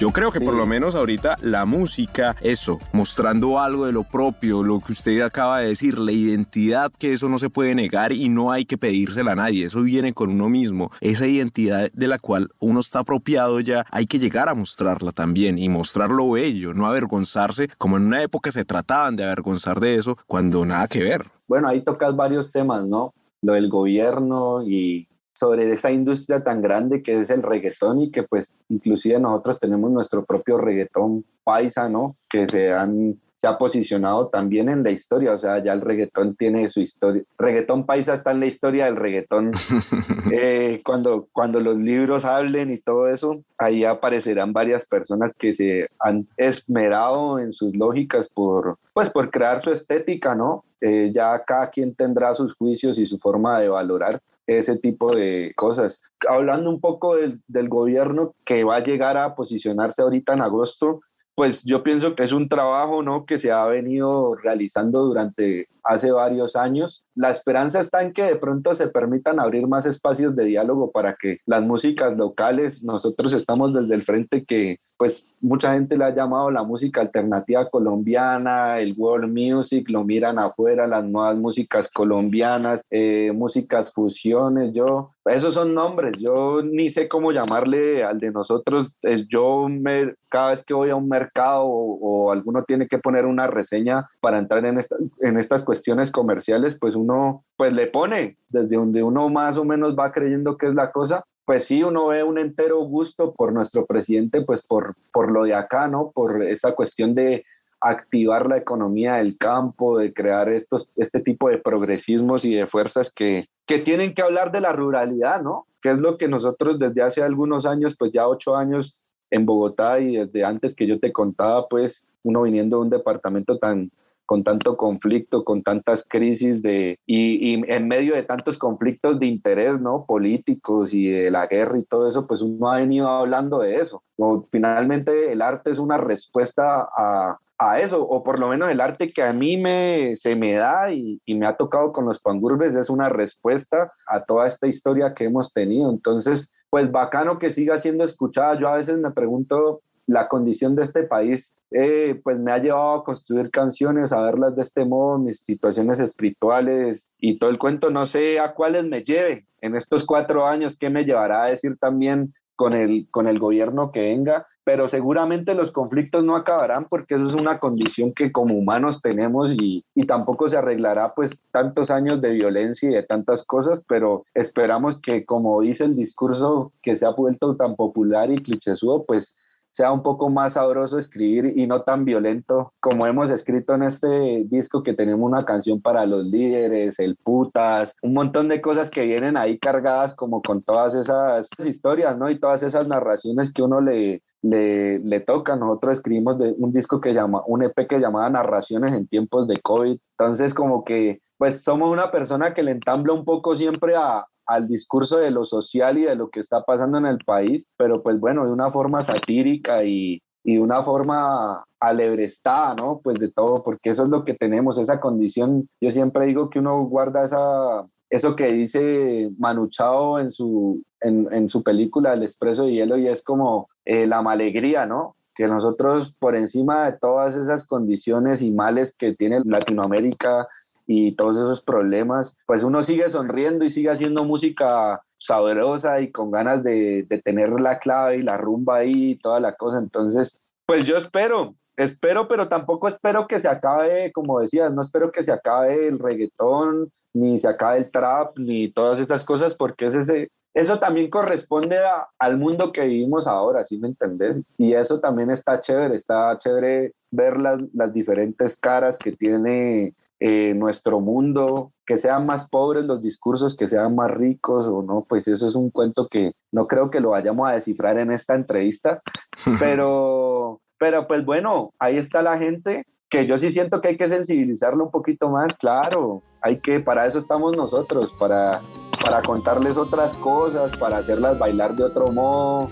Yo 0.00 0.12
creo 0.12 0.32
que 0.32 0.40
por 0.40 0.54
lo 0.54 0.66
menos 0.66 0.94
ahorita 0.94 1.34
la 1.42 1.66
música, 1.66 2.34
eso, 2.40 2.78
mostrando 2.94 3.60
algo 3.60 3.84
de 3.84 3.92
lo 3.92 4.02
propio, 4.04 4.62
lo 4.62 4.80
que 4.80 4.92
usted 4.92 5.20
acaba 5.20 5.60
de 5.60 5.68
decir, 5.68 5.98
la 5.98 6.10
identidad, 6.10 6.90
que 6.98 7.12
eso 7.12 7.28
no 7.28 7.38
se 7.38 7.50
puede 7.50 7.74
negar 7.74 8.10
y 8.10 8.30
no 8.30 8.50
hay 8.50 8.64
que 8.64 8.78
pedírsela 8.78 9.32
a 9.32 9.34
nadie, 9.34 9.66
eso 9.66 9.82
viene 9.82 10.14
con 10.14 10.30
uno 10.30 10.48
mismo. 10.48 10.90
Esa 11.02 11.26
identidad 11.26 11.92
de 11.92 12.08
la 12.08 12.18
cual 12.18 12.48
uno 12.60 12.80
está 12.80 13.00
apropiado 13.00 13.60
ya, 13.60 13.84
hay 13.90 14.06
que 14.06 14.18
llegar 14.18 14.48
a 14.48 14.54
mostrarla 14.54 15.12
también 15.12 15.58
y 15.58 15.68
mostrarlo 15.68 16.30
bello, 16.30 16.72
no 16.72 16.86
avergonzarse, 16.86 17.68
como 17.76 17.98
en 17.98 18.06
una 18.06 18.22
época 18.22 18.52
se 18.52 18.64
trataban 18.64 19.16
de 19.16 19.24
avergonzar 19.24 19.80
de 19.80 19.96
eso, 19.96 20.16
cuando 20.26 20.64
nada 20.64 20.88
que 20.88 21.04
ver. 21.04 21.26
Bueno, 21.46 21.68
ahí 21.68 21.82
tocas 21.84 22.16
varios 22.16 22.50
temas, 22.50 22.86
¿no? 22.86 23.12
Lo 23.42 23.52
del 23.52 23.68
gobierno 23.68 24.62
y 24.66 25.09
sobre 25.40 25.72
esa 25.72 25.90
industria 25.90 26.44
tan 26.44 26.60
grande 26.60 27.02
que 27.02 27.18
es 27.18 27.30
el 27.30 27.42
reggaetón 27.42 28.02
y 28.02 28.10
que 28.10 28.24
pues 28.24 28.52
inclusive 28.68 29.18
nosotros 29.18 29.58
tenemos 29.58 29.90
nuestro 29.90 30.22
propio 30.22 30.58
reggaetón 30.58 31.24
paisa, 31.42 31.88
¿no? 31.88 32.14
Que 32.28 32.46
se 32.46 32.72
han 32.72 33.18
se 33.40 33.46
ha 33.46 33.56
posicionado 33.56 34.28
también 34.28 34.68
en 34.68 34.82
la 34.82 34.90
historia, 34.90 35.32
o 35.32 35.38
sea, 35.38 35.64
ya 35.64 35.72
el 35.72 35.80
reggaetón 35.80 36.36
tiene 36.36 36.68
su 36.68 36.80
historia, 36.80 37.22
reggaetón 37.38 37.86
paisa 37.86 38.12
está 38.12 38.32
en 38.32 38.40
la 38.40 38.44
historia 38.44 38.84
del 38.84 38.96
reggaetón, 38.96 39.52
eh, 40.30 40.82
cuando, 40.84 41.26
cuando 41.32 41.58
los 41.58 41.78
libros 41.78 42.26
hablen 42.26 42.70
y 42.70 42.76
todo 42.76 43.08
eso, 43.08 43.40
ahí 43.56 43.84
aparecerán 43.84 44.52
varias 44.52 44.84
personas 44.84 45.32
que 45.32 45.54
se 45.54 45.88
han 45.98 46.26
esmerado 46.36 47.38
en 47.38 47.54
sus 47.54 47.74
lógicas 47.74 48.28
por, 48.28 48.76
pues, 48.92 49.08
por 49.08 49.30
crear 49.30 49.62
su 49.62 49.70
estética, 49.70 50.34
¿no? 50.34 50.62
Eh, 50.82 51.10
ya 51.14 51.42
cada 51.46 51.70
quien 51.70 51.94
tendrá 51.94 52.34
sus 52.34 52.54
juicios 52.54 52.98
y 52.98 53.06
su 53.06 53.18
forma 53.18 53.58
de 53.58 53.70
valorar 53.70 54.20
ese 54.46 54.76
tipo 54.76 55.14
de 55.14 55.52
cosas. 55.56 56.02
Hablando 56.28 56.70
un 56.70 56.80
poco 56.80 57.16
del, 57.16 57.68
gobierno 57.68 58.34
que 58.44 58.64
va 58.64 58.76
a 58.76 58.84
llegar 58.84 59.16
a 59.16 59.34
posicionarse 59.34 60.02
ahorita 60.02 60.34
en 60.34 60.42
agosto, 60.42 61.00
pues 61.34 61.62
yo 61.64 61.82
pienso 61.82 62.14
que 62.14 62.24
es 62.24 62.32
un 62.32 62.48
trabajo 62.48 63.02
¿no? 63.02 63.24
que 63.24 63.38
se 63.38 63.50
ha 63.50 63.64
venido 63.66 64.34
realizando 64.34 65.04
durante 65.06 65.68
hace 65.84 66.10
varios 66.10 66.56
años. 66.56 67.04
La 67.14 67.30
esperanza 67.30 67.80
está 67.80 68.02
en 68.02 68.12
que 68.12 68.24
de 68.24 68.36
pronto 68.36 68.74
se 68.74 68.88
permitan 68.88 69.40
abrir 69.40 69.66
más 69.66 69.86
espacios 69.86 70.34
de 70.36 70.44
diálogo 70.44 70.90
para 70.90 71.16
que 71.20 71.38
las 71.46 71.62
músicas 71.62 72.16
locales, 72.16 72.82
nosotros 72.82 73.32
estamos 73.32 73.72
desde 73.74 73.94
el 73.94 74.04
frente 74.04 74.44
que 74.44 74.78
pues 74.96 75.26
mucha 75.40 75.72
gente 75.72 75.96
le 75.96 76.04
ha 76.04 76.14
llamado 76.14 76.50
la 76.50 76.62
música 76.62 77.00
alternativa 77.00 77.68
colombiana, 77.68 78.80
el 78.80 78.94
world 78.96 79.32
music, 79.32 79.88
lo 79.88 80.04
miran 80.04 80.38
afuera, 80.38 80.86
las 80.86 81.04
nuevas 81.04 81.36
músicas 81.36 81.88
colombianas, 81.88 82.82
eh, 82.90 83.32
músicas 83.34 83.92
fusiones, 83.92 84.72
yo, 84.72 85.12
esos 85.24 85.54
son 85.54 85.74
nombres, 85.74 86.18
yo 86.18 86.62
ni 86.62 86.90
sé 86.90 87.08
cómo 87.08 87.32
llamarle 87.32 88.04
al 88.04 88.20
de 88.20 88.30
nosotros, 88.30 88.88
es 89.02 89.26
yo 89.28 89.68
me, 89.68 90.14
cada 90.28 90.50
vez 90.50 90.64
que 90.64 90.74
voy 90.74 90.90
a 90.90 90.96
un 90.96 91.08
mercado 91.08 91.64
o, 91.64 92.30
alguno 92.30 92.64
tiene 92.64 92.86
que 92.86 92.98
poner 92.98 93.26
una 93.26 93.46
reseña 93.46 94.08
para 94.20 94.38
entrar 94.38 94.64
en, 94.64 94.80
en 95.20 95.38
estas 95.38 95.64
cuestiones 95.70 96.10
comerciales, 96.10 96.74
pues 96.74 96.96
uno 96.96 97.44
pues 97.56 97.72
le 97.72 97.86
pone 97.86 98.36
desde 98.48 98.74
donde 98.74 99.04
uno 99.04 99.28
más 99.28 99.56
o 99.56 99.64
menos 99.64 99.96
va 99.96 100.10
creyendo 100.10 100.56
que 100.56 100.66
es 100.66 100.74
la 100.74 100.90
cosa, 100.90 101.22
pues 101.44 101.62
sí, 101.62 101.84
uno 101.84 102.08
ve 102.08 102.24
un 102.24 102.38
entero 102.38 102.80
gusto 102.80 103.34
por 103.34 103.52
nuestro 103.52 103.86
presidente, 103.86 104.42
pues 104.42 104.62
por, 104.62 104.96
por 105.12 105.30
lo 105.30 105.44
de 105.44 105.54
acá, 105.54 105.86
¿no? 105.86 106.10
Por 106.10 106.42
esa 106.42 106.72
cuestión 106.72 107.14
de 107.14 107.44
activar 107.80 108.48
la 108.48 108.56
economía 108.56 109.14
del 109.14 109.38
campo, 109.38 109.96
de 109.96 110.12
crear 110.12 110.48
estos, 110.48 110.88
este 110.96 111.20
tipo 111.20 111.48
de 111.48 111.58
progresismos 111.58 112.44
y 112.44 112.52
de 112.52 112.66
fuerzas 112.66 113.12
que, 113.12 113.46
que 113.64 113.78
tienen 113.78 114.12
que 114.12 114.22
hablar 114.22 114.50
de 114.50 114.62
la 114.62 114.72
ruralidad, 114.72 115.40
¿no? 115.40 115.68
Que 115.80 115.90
es 115.90 115.98
lo 115.98 116.18
que 116.18 116.26
nosotros 116.26 116.80
desde 116.80 117.02
hace 117.02 117.22
algunos 117.22 117.64
años, 117.64 117.94
pues 117.96 118.10
ya 118.10 118.26
ocho 118.26 118.56
años 118.56 118.96
en 119.30 119.46
Bogotá 119.46 120.00
y 120.00 120.16
desde 120.16 120.44
antes 120.44 120.74
que 120.74 120.88
yo 120.88 120.98
te 120.98 121.12
contaba, 121.12 121.68
pues 121.68 122.02
uno 122.24 122.42
viniendo 122.42 122.78
de 122.78 122.82
un 122.82 122.90
departamento 122.90 123.56
tan 123.56 123.92
con 124.30 124.44
tanto 124.44 124.76
conflicto, 124.76 125.42
con 125.42 125.64
tantas 125.64 126.04
crisis 126.04 126.62
de, 126.62 127.00
y, 127.04 127.52
y, 127.52 127.64
en 127.66 127.88
medio 127.88 128.14
de 128.14 128.22
tantos 128.22 128.58
conflictos 128.58 129.18
de 129.18 129.26
interés, 129.26 129.80
¿no? 129.80 130.04
Políticos 130.06 130.94
y 130.94 131.08
de 131.08 131.32
la 131.32 131.48
guerra 131.48 131.76
y 131.76 131.82
todo 131.82 132.06
eso, 132.06 132.28
pues 132.28 132.40
uno 132.40 132.70
ha 132.70 132.76
venido 132.76 133.08
hablando 133.08 133.58
de 133.58 133.80
eso. 133.80 134.04
O, 134.16 134.46
finalmente 134.48 135.32
el 135.32 135.42
arte 135.42 135.72
es 135.72 135.80
una 135.80 135.96
respuesta 135.96 136.88
a, 136.96 137.38
a 137.58 137.80
eso, 137.80 138.04
o 138.04 138.22
por 138.22 138.38
lo 138.38 138.46
menos 138.46 138.70
el 138.70 138.80
arte 138.80 139.12
que 139.12 139.24
a 139.24 139.32
mí 139.32 139.56
me, 139.56 140.14
se 140.14 140.36
me 140.36 140.52
da 140.52 140.92
y, 140.92 141.20
y, 141.26 141.34
me 141.34 141.46
ha 141.46 141.56
tocado 141.56 141.92
con 141.92 142.04
los 142.04 142.20
pangurbes 142.20 142.76
es 142.76 142.88
una 142.88 143.08
respuesta 143.08 143.92
a 144.06 144.22
toda 144.22 144.46
esta 144.46 144.68
historia 144.68 145.12
que 145.12 145.24
hemos 145.24 145.52
tenido. 145.52 145.90
Entonces, 145.90 146.48
pues 146.70 146.92
bacano 146.92 147.40
que 147.40 147.50
siga 147.50 147.78
siendo 147.78 148.04
escuchada. 148.04 148.56
Yo 148.60 148.68
a 148.68 148.76
veces 148.76 148.96
me 148.96 149.10
pregunto 149.10 149.80
la 150.10 150.28
condición 150.28 150.74
de 150.74 150.82
este 150.82 151.04
país 151.04 151.54
eh, 151.70 152.20
pues 152.24 152.38
me 152.38 152.50
ha 152.52 152.58
llevado 152.58 152.94
a 152.94 153.04
construir 153.04 153.50
canciones, 153.50 154.12
a 154.12 154.20
verlas 154.20 154.56
de 154.56 154.62
este 154.62 154.84
modo, 154.84 155.18
mis 155.18 155.38
situaciones 155.38 156.00
espirituales 156.00 157.08
y 157.18 157.38
todo 157.38 157.50
el 157.50 157.58
cuento, 157.58 157.90
no 157.90 158.06
sé 158.06 158.40
a 158.40 158.52
cuáles 158.54 158.84
me 158.84 159.04
lleve 159.04 159.46
en 159.60 159.76
estos 159.76 160.04
cuatro 160.04 160.46
años, 160.46 160.76
qué 160.76 160.90
me 160.90 161.04
llevará 161.04 161.44
a 161.44 161.46
decir 161.46 161.76
también 161.76 162.32
con 162.56 162.74
el, 162.74 163.06
con 163.10 163.28
el 163.28 163.38
gobierno 163.38 163.92
que 163.92 164.00
venga, 164.00 164.46
pero 164.64 164.88
seguramente 164.88 165.54
los 165.54 165.70
conflictos 165.70 166.24
no 166.24 166.36
acabarán 166.36 166.86
porque 166.90 167.14
eso 167.14 167.24
es 167.24 167.34
una 167.34 167.58
condición 167.58 168.12
que 168.12 168.32
como 168.32 168.54
humanos 168.54 169.00
tenemos 169.00 169.52
y, 169.52 169.84
y, 169.94 170.06
tampoco 170.06 170.48
se 170.48 170.56
arreglará 170.56 171.14
pues 171.14 171.38
tantos 171.52 171.90
años 171.90 172.20
de 172.20 172.30
violencia 172.30 172.90
y 172.90 172.94
de 172.94 173.02
tantas 173.02 173.44
cosas, 173.44 173.82
pero 173.88 174.24
esperamos 174.34 174.98
que 175.00 175.24
como 175.24 175.60
dice 175.62 175.84
el 175.84 175.96
discurso 175.96 176.72
que 176.82 176.96
se 176.96 177.06
ha 177.06 177.10
vuelto 177.10 177.56
tan 177.56 177.76
popular 177.76 178.30
y 178.30 178.42
clichésudo, 178.42 179.04
pues 179.06 179.34
sea 179.72 179.92
un 179.92 180.02
poco 180.02 180.28
más 180.28 180.54
sabroso 180.54 180.98
escribir 180.98 181.52
y 181.56 181.66
no 181.66 181.82
tan 181.82 182.04
violento 182.04 182.72
como 182.80 183.06
hemos 183.06 183.30
escrito 183.30 183.74
en 183.74 183.84
este 183.84 184.44
disco 184.46 184.82
que 184.82 184.94
tenemos 184.94 185.28
una 185.28 185.44
canción 185.44 185.80
para 185.80 186.06
los 186.06 186.26
líderes, 186.26 186.98
el 186.98 187.16
putas, 187.16 187.94
un 188.02 188.14
montón 188.14 188.48
de 188.48 188.60
cosas 188.60 188.90
que 188.90 189.02
vienen 189.02 189.36
ahí 189.36 189.58
cargadas 189.58 190.14
como 190.14 190.42
con 190.42 190.62
todas 190.62 190.94
esas 190.94 191.48
historias, 191.64 192.16
¿no? 192.18 192.30
Y 192.30 192.38
todas 192.38 192.62
esas 192.62 192.86
narraciones 192.88 193.52
que 193.52 193.62
uno 193.62 193.80
le, 193.80 194.22
le, 194.42 194.98
le 194.98 195.20
toca. 195.20 195.56
Nosotros 195.56 195.98
escribimos 195.98 196.38
de 196.38 196.54
un 196.56 196.72
disco 196.72 197.00
que 197.00 197.14
llama, 197.14 197.42
un 197.46 197.62
EP 197.62 197.86
que 197.88 197.98
llamaba 197.98 198.30
Narraciones 198.30 198.94
en 198.94 199.06
tiempos 199.06 199.46
de 199.46 199.56
COVID. 199.58 199.98
Entonces 200.18 200.54
como 200.54 200.84
que 200.84 201.20
pues 201.38 201.62
somos 201.62 201.90
una 201.90 202.10
persona 202.10 202.52
que 202.52 202.62
le 202.62 202.72
entambla 202.72 203.14
un 203.14 203.24
poco 203.24 203.56
siempre 203.56 203.96
a, 203.96 204.26
al 204.50 204.66
discurso 204.66 205.18
de 205.18 205.30
lo 205.30 205.44
social 205.44 205.96
y 205.96 206.02
de 206.02 206.16
lo 206.16 206.28
que 206.28 206.40
está 206.40 206.64
pasando 206.64 206.98
en 206.98 207.06
el 207.06 207.18
país, 207.18 207.68
pero 207.76 208.02
pues 208.02 208.18
bueno, 208.18 208.44
de 208.44 208.52
una 208.52 208.72
forma 208.72 209.00
satírica 209.02 209.84
y, 209.84 210.20
y 210.42 210.54
de 210.54 210.60
una 210.60 210.82
forma 210.82 211.64
alebrestada, 211.78 212.74
¿no? 212.74 213.00
Pues 213.02 213.20
de 213.20 213.30
todo, 213.30 213.62
porque 213.62 213.90
eso 213.90 214.02
es 214.02 214.08
lo 214.08 214.24
que 214.24 214.34
tenemos, 214.34 214.76
esa 214.76 214.98
condición. 214.98 215.68
Yo 215.80 215.92
siempre 215.92 216.26
digo 216.26 216.50
que 216.50 216.58
uno 216.58 216.82
guarda 216.84 217.26
esa, 217.26 217.86
eso 218.10 218.34
que 218.34 218.50
dice 218.50 219.30
Manu 219.38 219.68
Chao 219.68 220.18
en 220.18 220.32
su, 220.32 220.82
en 221.00 221.48
su 221.48 221.62
película 221.62 222.12
El 222.12 222.24
Expreso 222.24 222.64
de 222.64 222.72
Hielo 222.72 222.98
y 222.98 223.06
es 223.06 223.22
como 223.22 223.68
eh, 223.84 224.08
la 224.08 224.20
malegría, 224.20 224.84
¿no? 224.84 225.14
Que 225.32 225.46
nosotros 225.46 226.12
por 226.18 226.34
encima 226.34 226.86
de 226.86 226.98
todas 226.98 227.36
esas 227.36 227.64
condiciones 227.64 228.42
y 228.42 228.50
males 228.50 228.92
que 228.92 229.14
tiene 229.14 229.42
Latinoamérica, 229.44 230.48
y 230.92 231.12
todos 231.12 231.36
esos 231.36 231.62
problemas, 231.62 232.34
pues 232.46 232.64
uno 232.64 232.82
sigue 232.82 233.08
sonriendo 233.08 233.64
y 233.64 233.70
sigue 233.70 233.90
haciendo 233.90 234.24
música 234.24 235.00
sabrosa 235.18 236.00
y 236.00 236.10
con 236.10 236.32
ganas 236.32 236.64
de, 236.64 237.06
de 237.08 237.22
tener 237.22 237.50
la 237.60 237.78
clave 237.78 238.16
y 238.16 238.22
la 238.24 238.36
rumba 238.36 238.78
ahí 238.78 239.12
y 239.12 239.16
toda 239.16 239.38
la 239.38 239.54
cosa. 239.54 239.78
Entonces, 239.78 240.36
pues 240.66 240.84
yo 240.86 240.96
espero, 240.96 241.54
espero, 241.76 242.26
pero 242.26 242.48
tampoco 242.48 242.88
espero 242.88 243.28
que 243.28 243.38
se 243.38 243.46
acabe, 243.46 244.10
como 244.10 244.40
decías, 244.40 244.72
no 244.72 244.82
espero 244.82 245.12
que 245.12 245.22
se 245.22 245.30
acabe 245.30 245.86
el 245.86 246.00
reggaetón, 246.00 246.90
ni 247.14 247.38
se 247.38 247.46
acabe 247.46 247.78
el 247.78 247.90
trap, 247.92 248.36
ni 248.36 248.72
todas 248.72 248.98
estas 248.98 249.22
cosas, 249.22 249.54
porque 249.54 249.86
es 249.86 249.94
ese, 249.94 250.32
eso 250.54 250.80
también 250.80 251.08
corresponde 251.08 251.78
al 252.18 252.36
mundo 252.36 252.72
que 252.72 252.84
vivimos 252.84 253.28
ahora, 253.28 253.64
¿sí 253.64 253.78
me 253.78 253.86
entendés? 253.86 254.42
Y 254.58 254.74
eso 254.74 254.98
también 254.98 255.30
está 255.30 255.60
chévere, 255.60 255.94
está 255.94 256.36
chévere 256.36 256.94
ver 257.12 257.38
las, 257.38 257.60
las 257.74 257.92
diferentes 257.92 258.56
caras 258.56 258.98
que 258.98 259.12
tiene 259.12 259.94
eh, 260.22 260.52
nuestro 260.54 261.00
mundo, 261.00 261.72
que 261.86 261.96
sean 261.96 262.26
más 262.26 262.46
pobres 262.48 262.84
los 262.84 263.00
discursos, 263.00 263.56
que 263.56 263.68
sean 263.68 263.94
más 263.94 264.10
ricos 264.10 264.66
o 264.66 264.82
no, 264.82 265.06
pues 265.08 265.26
eso 265.26 265.48
es 265.48 265.54
un 265.54 265.70
cuento 265.70 266.08
que 266.08 266.32
no 266.52 266.66
creo 266.66 266.90
que 266.90 267.00
lo 267.00 267.10
vayamos 267.10 267.48
a 267.48 267.54
descifrar 267.54 267.98
en 267.98 268.10
esta 268.10 268.34
entrevista, 268.34 269.00
pero, 269.58 270.60
pero 270.78 271.06
pues 271.08 271.24
bueno, 271.24 271.72
ahí 271.78 271.96
está 271.96 272.20
la 272.20 272.36
gente 272.36 272.84
que 273.08 273.26
yo 273.26 273.38
sí 273.38 273.50
siento 273.50 273.80
que 273.80 273.88
hay 273.88 273.96
que 273.96 274.08
sensibilizarlo 274.08 274.84
un 274.84 274.90
poquito 274.90 275.30
más, 275.30 275.56
claro, 275.56 276.22
hay 276.42 276.60
que, 276.60 276.80
para 276.80 277.06
eso 277.06 277.18
estamos 277.18 277.56
nosotros, 277.56 278.12
para, 278.18 278.62
para 279.02 279.22
contarles 279.22 279.76
otras 279.76 280.14
cosas, 280.18 280.76
para 280.76 280.98
hacerlas 280.98 281.38
bailar 281.38 281.74
de 281.74 281.84
otro 281.84 282.08
modo. 282.08 282.70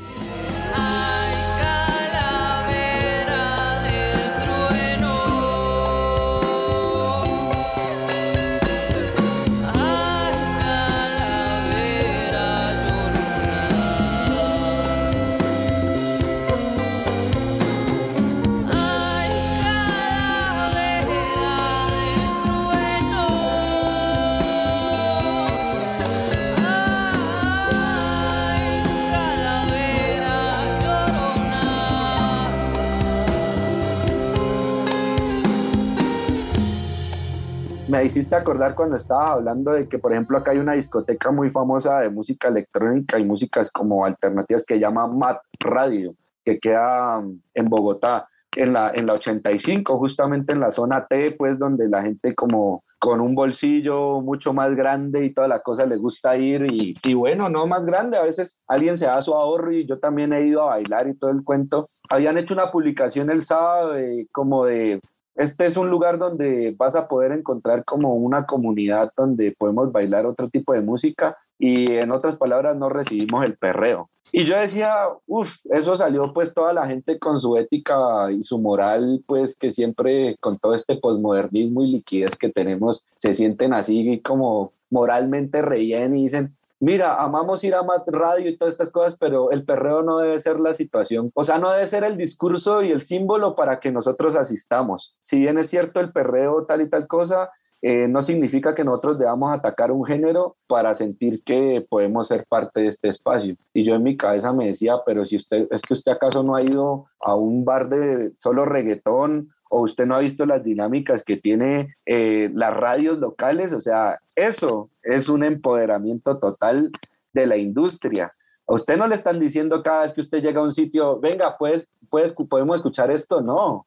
Me 37.98 38.04
hiciste 38.04 38.36
acordar 38.36 38.76
cuando 38.76 38.94
estaba 38.94 39.32
hablando 39.32 39.72
de 39.72 39.88
que, 39.88 39.98
por 39.98 40.12
ejemplo, 40.12 40.38
acá 40.38 40.52
hay 40.52 40.58
una 40.58 40.74
discoteca 40.74 41.32
muy 41.32 41.50
famosa 41.50 41.98
de 41.98 42.10
música 42.10 42.46
electrónica 42.46 43.18
y 43.18 43.24
músicas 43.24 43.72
como 43.72 44.04
alternativas 44.04 44.64
que 44.64 44.78
llama 44.78 45.08
Mat 45.08 45.38
Radio, 45.58 46.14
que 46.44 46.60
queda 46.60 47.20
mm, 47.20 47.40
en 47.54 47.68
Bogotá. 47.68 48.28
en 48.56 48.72
la, 48.72 48.92
en 48.94 49.06
la 49.06 49.14
85, 49.14 49.98
justamente 49.98 50.52
en 50.52 50.60
la 50.60 50.70
zona 50.70 51.06
T, 51.06 51.32
pues 51.32 51.58
donde 51.58 51.88
la 51.88 52.02
gente 52.02 52.36
como 52.36 52.84
con 53.00 53.20
un 53.20 53.34
bolsillo 53.34 54.20
mucho 54.20 54.52
más 54.52 54.74
grande 54.76 55.24
y 55.24 55.34
toda 55.34 55.48
la 55.48 55.60
cosa 55.60 55.84
le 55.84 55.96
gusta 55.96 56.36
ir 56.36 56.66
y, 56.70 57.14
bueno, 57.14 57.48
no 57.48 57.66
más 57.66 57.84
grande, 57.84 58.16
a 58.16 58.22
veces 58.22 58.58
alguien 58.68 58.96
se 58.96 59.06
da 59.06 59.20
su 59.20 59.34
ahorro 59.34 59.72
y 59.72 59.86
yo 59.86 59.98
también 59.98 60.32
he 60.32 60.46
ido 60.46 60.62
a 60.62 60.76
bailar 60.76 61.08
y 61.08 61.14
todo 61.14 61.30
el 61.30 61.42
cuento. 61.42 61.90
Habían 62.08 62.38
hecho 62.38 62.54
una 62.54 62.70
publicación 62.70 63.28
el 63.30 63.42
sábado 63.42 63.94
como 64.32 64.64
de, 64.64 65.00
este 65.38 65.66
es 65.66 65.76
un 65.76 65.88
lugar 65.88 66.18
donde 66.18 66.74
vas 66.76 66.96
a 66.96 67.06
poder 67.06 67.30
encontrar 67.30 67.84
como 67.84 68.16
una 68.16 68.44
comunidad 68.44 69.12
donde 69.16 69.54
podemos 69.56 69.92
bailar 69.92 70.26
otro 70.26 70.48
tipo 70.48 70.72
de 70.72 70.80
música 70.80 71.38
y 71.60 71.92
en 71.92 72.10
otras 72.10 72.34
palabras 72.36 72.76
no 72.76 72.88
recibimos 72.88 73.44
el 73.44 73.56
perreo. 73.56 74.10
Y 74.32 74.44
yo 74.44 74.58
decía, 74.58 74.94
uff, 75.26 75.48
eso 75.70 75.96
salió 75.96 76.34
pues 76.34 76.52
toda 76.52 76.72
la 76.72 76.86
gente 76.88 77.20
con 77.20 77.40
su 77.40 77.56
ética 77.56 78.30
y 78.32 78.42
su 78.42 78.58
moral, 78.58 79.22
pues 79.26 79.56
que 79.56 79.70
siempre 79.70 80.36
con 80.40 80.58
todo 80.58 80.74
este 80.74 80.96
posmodernismo 80.96 81.82
y 81.82 81.92
liquidez 81.92 82.36
que 82.36 82.50
tenemos, 82.50 83.06
se 83.16 83.32
sienten 83.32 83.72
así 83.72 84.20
como 84.24 84.72
moralmente 84.90 85.62
reíen 85.62 86.16
y 86.16 86.24
dicen, 86.24 86.57
mira, 86.80 87.22
amamos 87.22 87.64
ir 87.64 87.74
a 87.74 87.82
más 87.82 88.02
radio 88.06 88.48
y 88.48 88.56
todas 88.56 88.74
estas 88.74 88.90
cosas, 88.90 89.16
pero 89.18 89.50
el 89.50 89.64
perreo 89.64 90.02
no 90.02 90.18
debe 90.18 90.38
ser 90.38 90.60
la 90.60 90.74
situación, 90.74 91.30
o 91.34 91.44
sea, 91.44 91.58
no 91.58 91.70
debe 91.70 91.86
ser 91.86 92.04
el 92.04 92.16
discurso 92.16 92.82
y 92.82 92.90
el 92.90 93.02
símbolo 93.02 93.54
para 93.54 93.80
que 93.80 93.90
nosotros 93.90 94.36
asistamos. 94.36 95.14
Si 95.20 95.38
bien 95.38 95.58
es 95.58 95.68
cierto 95.68 96.00
el 96.00 96.12
perreo 96.12 96.64
tal 96.66 96.82
y 96.82 96.88
tal 96.88 97.06
cosa, 97.06 97.50
eh, 97.80 98.08
no 98.08 98.22
significa 98.22 98.74
que 98.74 98.82
nosotros 98.82 99.18
debamos 99.18 99.52
atacar 99.52 99.92
un 99.92 100.04
género 100.04 100.56
para 100.66 100.94
sentir 100.94 101.44
que 101.44 101.86
podemos 101.88 102.26
ser 102.26 102.44
parte 102.48 102.80
de 102.80 102.88
este 102.88 103.08
espacio. 103.08 103.56
Y 103.72 103.84
yo 103.84 103.94
en 103.94 104.02
mi 104.02 104.16
cabeza 104.16 104.52
me 104.52 104.66
decía, 104.66 104.96
pero 105.06 105.24
si 105.24 105.36
usted, 105.36 105.68
es 105.70 105.80
que 105.82 105.94
usted 105.94 106.12
acaso 106.12 106.42
no 106.42 106.56
ha 106.56 106.62
ido 106.62 107.06
a 107.20 107.36
un 107.36 107.64
bar 107.64 107.88
de 107.88 108.32
solo 108.38 108.64
reggaetón 108.64 109.50
o 109.68 109.82
usted 109.82 110.06
no 110.06 110.16
ha 110.16 110.20
visto 110.20 110.46
las 110.46 110.62
dinámicas 110.62 111.22
que 111.22 111.36
tiene 111.36 111.94
eh, 112.06 112.50
las 112.54 112.74
radios 112.74 113.18
locales, 113.18 113.72
o 113.72 113.80
sea, 113.80 114.18
eso 114.34 114.90
es 115.02 115.28
un 115.28 115.44
empoderamiento 115.44 116.38
total 116.38 116.90
de 117.32 117.46
la 117.46 117.56
industria. 117.56 118.32
A 118.66 118.74
usted 118.74 118.96
no 118.96 119.06
le 119.06 119.14
están 119.14 119.40
diciendo 119.40 119.82
cada 119.82 120.02
vez 120.02 120.12
que 120.12 120.20
usted 120.20 120.42
llega 120.42 120.60
a 120.60 120.64
un 120.64 120.72
sitio, 120.72 121.18
venga, 121.20 121.56
pues, 121.58 121.88
pues 122.10 122.32
podemos 122.32 122.76
escuchar 122.76 123.10
esto, 123.10 123.40
no 123.40 123.86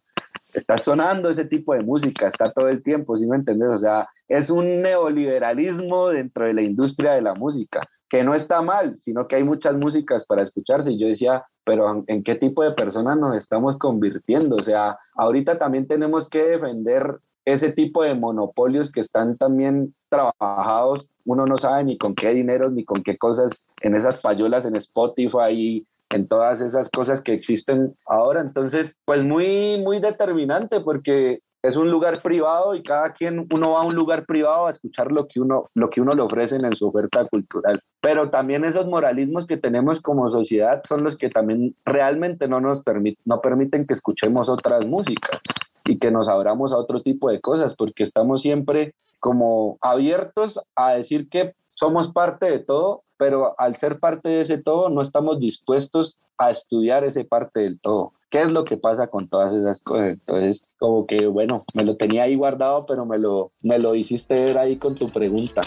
está 0.53 0.77
sonando 0.77 1.29
ese 1.29 1.45
tipo 1.45 1.73
de 1.73 1.81
música, 1.81 2.27
está 2.27 2.51
todo 2.51 2.67
el 2.67 2.83
tiempo, 2.83 3.15
¿sí 3.17 3.25
me 3.25 3.37
entiendes? 3.37 3.69
O 3.69 3.77
sea, 3.77 4.07
es 4.27 4.49
un 4.49 4.81
neoliberalismo 4.81 6.09
dentro 6.09 6.45
de 6.45 6.53
la 6.53 6.61
industria 6.61 7.13
de 7.13 7.21
la 7.21 7.33
música, 7.33 7.87
que 8.09 8.23
no 8.23 8.33
está 8.33 8.61
mal, 8.61 8.99
sino 8.99 9.27
que 9.27 9.37
hay 9.37 9.43
muchas 9.43 9.75
músicas 9.75 10.25
para 10.25 10.41
escucharse. 10.41 10.91
Y 10.91 10.99
yo 10.99 11.07
decía, 11.07 11.45
pero 11.71 12.03
¿en 12.05 12.21
qué 12.21 12.35
tipo 12.35 12.63
de 12.63 12.73
personas 12.73 13.17
nos 13.17 13.33
estamos 13.33 13.77
convirtiendo? 13.77 14.57
O 14.57 14.61
sea, 14.61 14.99
ahorita 15.15 15.57
también 15.57 15.87
tenemos 15.87 16.27
que 16.27 16.43
defender 16.43 17.19
ese 17.45 17.71
tipo 17.71 18.03
de 18.03 18.13
monopolios 18.13 18.91
que 18.91 18.99
están 18.99 19.37
también 19.37 19.95
trabajados, 20.09 21.07
uno 21.23 21.45
no 21.45 21.57
sabe 21.57 21.85
ni 21.85 21.97
con 21.97 22.13
qué 22.13 22.33
dinero 22.33 22.69
ni 22.69 22.83
con 22.83 23.03
qué 23.03 23.17
cosas 23.17 23.63
en 23.79 23.95
esas 23.95 24.17
payolas 24.17 24.65
en 24.65 24.75
Spotify 24.75 25.87
en 26.09 26.27
todas 26.27 26.59
esas 26.59 26.89
cosas 26.89 27.21
que 27.21 27.31
existen 27.31 27.95
ahora. 28.05 28.41
Entonces, 28.41 28.93
pues 29.05 29.23
muy, 29.23 29.79
muy 29.81 30.01
determinante 30.01 30.81
porque 30.81 31.39
es 31.63 31.75
un 31.75 31.91
lugar 31.91 32.21
privado 32.21 32.73
y 32.75 32.81
cada 32.81 33.13
quien, 33.13 33.47
uno 33.53 33.71
va 33.71 33.81
a 33.81 33.85
un 33.85 33.93
lugar 33.93 34.25
privado 34.25 34.67
a 34.67 34.71
escuchar 34.71 35.11
lo 35.11 35.27
que 35.27 35.39
uno, 35.39 35.69
lo 35.75 35.89
que 35.89 36.01
uno 36.01 36.13
le 36.13 36.21
ofrecen 36.21 36.65
en 36.65 36.75
su 36.75 36.87
oferta 36.87 37.25
cultural. 37.25 37.81
Pero 38.01 38.29
también 38.29 38.65
esos 38.65 38.87
moralismos 38.87 39.45
que 39.45 39.57
tenemos 39.57 40.01
como 40.01 40.29
sociedad 40.29 40.81
son 40.87 41.03
los 41.03 41.17
que 41.17 41.29
también 41.29 41.75
realmente 41.85 42.47
no 42.47 42.59
nos 42.59 42.81
permiten, 42.83 43.85
que 43.85 43.93
escuchemos 43.93 44.49
otras 44.49 44.85
músicas 44.85 45.39
y 45.85 45.99
que 45.99 46.11
nos 46.11 46.27
abramos 46.27 46.71
a 46.71 46.77
otro 46.77 47.01
tipo 47.01 47.29
de 47.29 47.41
cosas, 47.41 47.75
porque 47.75 48.03
estamos 48.03 48.41
siempre 48.41 48.95
como 49.19 49.77
abiertos 49.81 50.59
a 50.75 50.93
decir 50.93 51.29
que 51.29 51.53
somos 51.81 52.09
parte 52.09 52.45
de 52.45 52.59
todo, 52.59 53.01
pero 53.17 53.55
al 53.57 53.75
ser 53.75 53.97
parte 53.97 54.29
de 54.29 54.41
ese 54.41 54.59
todo 54.59 54.89
no 54.89 55.01
estamos 55.01 55.39
dispuestos 55.39 56.19
a 56.37 56.51
estudiar 56.51 57.03
ese 57.03 57.25
parte 57.25 57.61
del 57.61 57.79
todo. 57.79 58.13
¿Qué 58.29 58.43
es 58.43 58.51
lo 58.51 58.65
que 58.65 58.77
pasa 58.77 59.07
con 59.07 59.27
todas 59.27 59.51
esas 59.51 59.81
cosas? 59.81 60.09
Entonces, 60.09 60.63
como 60.77 61.07
que, 61.07 61.25
bueno, 61.25 61.65
me 61.73 61.83
lo 61.83 61.97
tenía 61.97 62.21
ahí 62.23 62.35
guardado, 62.35 62.85
pero 62.85 63.07
me 63.07 63.17
lo, 63.17 63.51
me 63.63 63.79
lo 63.79 63.95
hiciste 63.95 64.35
ver 64.35 64.59
ahí 64.59 64.77
con 64.77 64.93
tu 64.93 65.09
pregunta. 65.09 65.63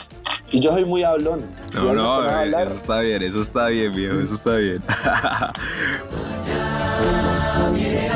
Y 0.53 0.61
yo 0.61 0.71
soy 0.71 0.85
muy 0.85 1.03
hablón. 1.03 1.41
No, 1.75 1.93
no, 1.93 2.25
eso 2.25 2.75
está 2.75 3.01
bien, 3.01 3.21
eso 3.21 3.41
está 3.41 3.67
bien, 3.67 3.93
viejo, 3.93 4.21
eso 4.21 4.35
está 4.35 4.55
bien. 4.55 4.81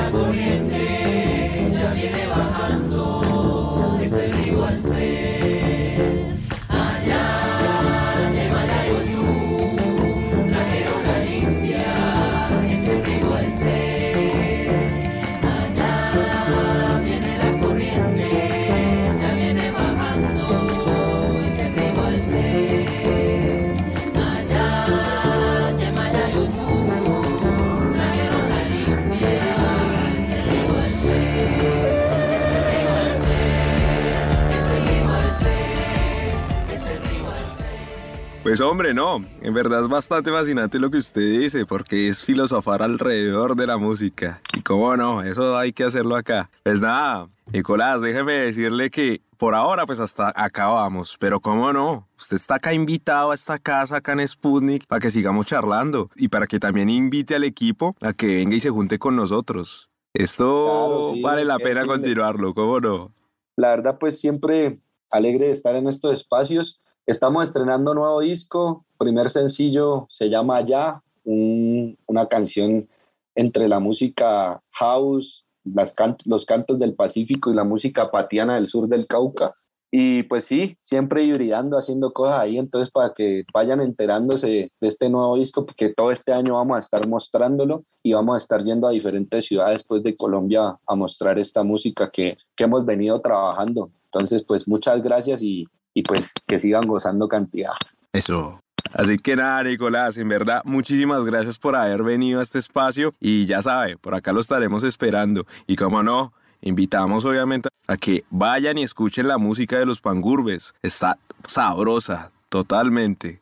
Hombre, 38.70 38.92
no, 38.92 39.22
en 39.40 39.54
verdad 39.54 39.80
es 39.80 39.88
bastante 39.88 40.30
fascinante 40.30 40.78
lo 40.78 40.90
que 40.90 40.98
usted 40.98 41.40
dice, 41.40 41.64
porque 41.64 42.08
es 42.08 42.20
filosofar 42.20 42.82
alrededor 42.82 43.56
de 43.56 43.66
la 43.66 43.78
música. 43.78 44.42
Y 44.54 44.60
cómo 44.60 44.94
no, 44.94 45.22
eso 45.22 45.56
hay 45.56 45.72
que 45.72 45.84
hacerlo 45.84 46.16
acá. 46.16 46.50
Pues 46.64 46.82
nada, 46.82 47.30
Nicolás, 47.50 48.02
déjeme 48.02 48.34
decirle 48.34 48.90
que 48.90 49.22
por 49.38 49.54
ahora 49.54 49.86
pues 49.86 50.00
hasta 50.00 50.34
acá 50.36 50.66
vamos, 50.66 51.16
pero 51.18 51.40
cómo 51.40 51.72
no, 51.72 52.06
usted 52.18 52.36
está 52.36 52.56
acá 52.56 52.74
invitado 52.74 53.30
a 53.30 53.34
esta 53.34 53.58
casa 53.58 53.96
acá 53.96 54.12
en 54.12 54.28
Sputnik 54.28 54.86
para 54.86 55.00
que 55.00 55.10
sigamos 55.10 55.46
charlando 55.46 56.10
y 56.14 56.28
para 56.28 56.46
que 56.46 56.60
también 56.60 56.90
invite 56.90 57.36
al 57.36 57.44
equipo 57.44 57.96
a 58.02 58.12
que 58.12 58.26
venga 58.26 58.56
y 58.56 58.60
se 58.60 58.68
junte 58.68 58.98
con 58.98 59.16
nosotros. 59.16 59.88
Esto 60.12 61.14
vale 61.22 61.46
la 61.46 61.58
pena 61.58 61.86
continuarlo, 61.86 62.52
¿cómo 62.52 62.80
no? 62.80 63.14
La 63.56 63.70
verdad 63.70 63.96
pues 63.98 64.20
siempre 64.20 64.78
alegre 65.10 65.46
de 65.46 65.52
estar 65.52 65.74
en 65.74 65.88
estos 65.88 66.12
espacios 66.12 66.82
Estamos 67.08 67.44
estrenando 67.44 67.94
nuevo 67.94 68.20
disco, 68.20 68.84
primer 68.98 69.30
sencillo 69.30 70.06
se 70.10 70.28
llama 70.28 70.60
Ya, 70.60 71.02
una 71.24 72.26
canción 72.28 72.86
entre 73.34 73.66
la 73.66 73.80
música 73.80 74.60
house, 74.72 75.46
los 75.64 76.44
cantos 76.44 76.78
del 76.78 76.92
Pacífico 76.92 77.50
y 77.50 77.54
la 77.54 77.64
música 77.64 78.10
patiana 78.10 78.56
del 78.56 78.66
sur 78.66 78.88
del 78.88 79.06
Cauca. 79.06 79.54
Y 79.90 80.24
pues 80.24 80.44
sí, 80.44 80.76
siempre 80.80 81.24
hibridando, 81.24 81.78
haciendo 81.78 82.12
cosas 82.12 82.40
ahí, 82.40 82.58
entonces 82.58 82.90
para 82.90 83.14
que 83.14 83.44
vayan 83.54 83.80
enterándose 83.80 84.70
de 84.78 84.88
este 84.88 85.08
nuevo 85.08 85.36
disco, 85.36 85.64
porque 85.64 85.94
todo 85.94 86.12
este 86.12 86.34
año 86.34 86.56
vamos 86.56 86.76
a 86.76 86.80
estar 86.80 87.08
mostrándolo 87.08 87.84
y 88.02 88.12
vamos 88.12 88.34
a 88.34 88.38
estar 88.38 88.62
yendo 88.62 88.86
a 88.86 88.90
diferentes 88.90 89.46
ciudades 89.46 89.82
pues, 89.82 90.02
de 90.02 90.14
Colombia 90.14 90.76
a 90.86 90.94
mostrar 90.94 91.38
esta 91.38 91.62
música 91.62 92.10
que, 92.10 92.36
que 92.54 92.64
hemos 92.64 92.84
venido 92.84 93.18
trabajando. 93.22 93.92
Entonces, 94.12 94.44
pues 94.46 94.68
muchas 94.68 95.02
gracias 95.02 95.40
y 95.40 95.66
y 95.98 96.02
pues 96.04 96.32
que 96.46 96.60
sigan 96.60 96.86
gozando 96.86 97.26
cantidad. 97.26 97.72
Eso. 98.12 98.62
Así 98.92 99.18
que 99.18 99.34
nada, 99.34 99.64
Nicolás, 99.64 100.16
en 100.16 100.28
verdad, 100.28 100.62
muchísimas 100.64 101.24
gracias 101.24 101.58
por 101.58 101.74
haber 101.74 102.04
venido 102.04 102.38
a 102.38 102.44
este 102.44 102.60
espacio 102.60 103.14
y 103.18 103.46
ya 103.46 103.62
sabe, 103.62 103.96
por 103.96 104.14
acá 104.14 104.32
lo 104.32 104.40
estaremos 104.40 104.84
esperando. 104.84 105.44
Y 105.66 105.74
como 105.74 106.04
no, 106.04 106.32
invitamos 106.60 107.24
obviamente 107.24 107.68
a 107.88 107.96
que 107.96 108.24
vayan 108.30 108.78
y 108.78 108.84
escuchen 108.84 109.26
la 109.26 109.38
música 109.38 109.76
de 109.76 109.86
los 109.86 110.00
pangurbes. 110.00 110.72
Está 110.82 111.18
sabrosa, 111.48 112.30
totalmente. 112.48 113.40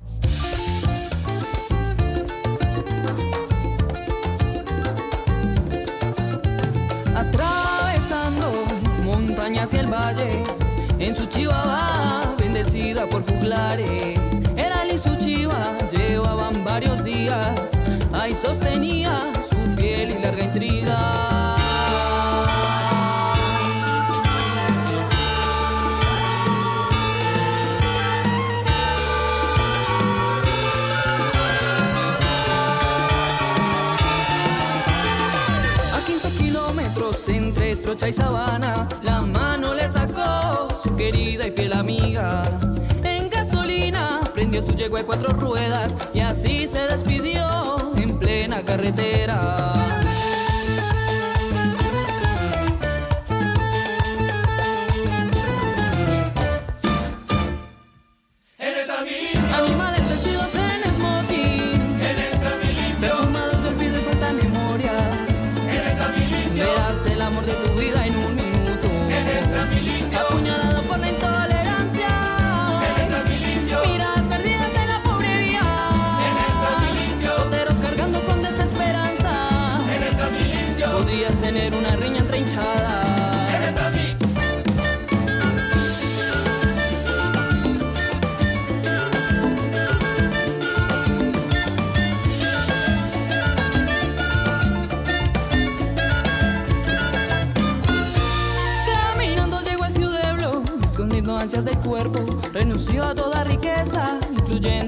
Atravesando 7.15 8.65
montañas 9.05 9.75
y 9.75 9.77
el 9.77 9.93
valle, 9.93 10.43
en 10.99 11.15
su 11.15 11.27
chihuahua 11.27 12.36
bendecida 12.57 13.07
por 13.07 13.23
juglares. 13.23 14.19
Era 14.57 14.87
y 14.87 14.99
su 14.99 15.15
chiva 15.17 15.77
llevaban 15.91 16.65
varios 16.65 17.05
días, 17.05 17.73
ahí 18.13 18.35
sostenía 18.35 19.31
su 19.47 19.57
fiel 19.77 20.13
y 20.13 20.23
larga 20.23 20.45
intriga. 20.45 20.97
A 35.95 36.01
15 36.07 36.31
kilómetros 36.39 37.17
Rocha 37.85 38.09
y 38.09 38.13
Sabana, 38.15 38.89
la 39.03 39.21
mano 39.21 39.76
querida 40.97 41.47
y 41.47 41.51
fiel 41.51 41.73
amiga. 41.73 42.43
En 43.05 43.29
gasolina 43.29 44.21
prendió 44.33 44.63
su 44.63 44.75
yegua 44.75 45.01
de 45.01 45.07
cuatro 45.07 45.33
ruedas 45.33 45.97
y 46.15 46.21
así 46.21 46.67
se 46.67 46.81
despidió 46.81 47.77
en 47.97 48.19
plena 48.19 48.63
carretera. 48.63 50.06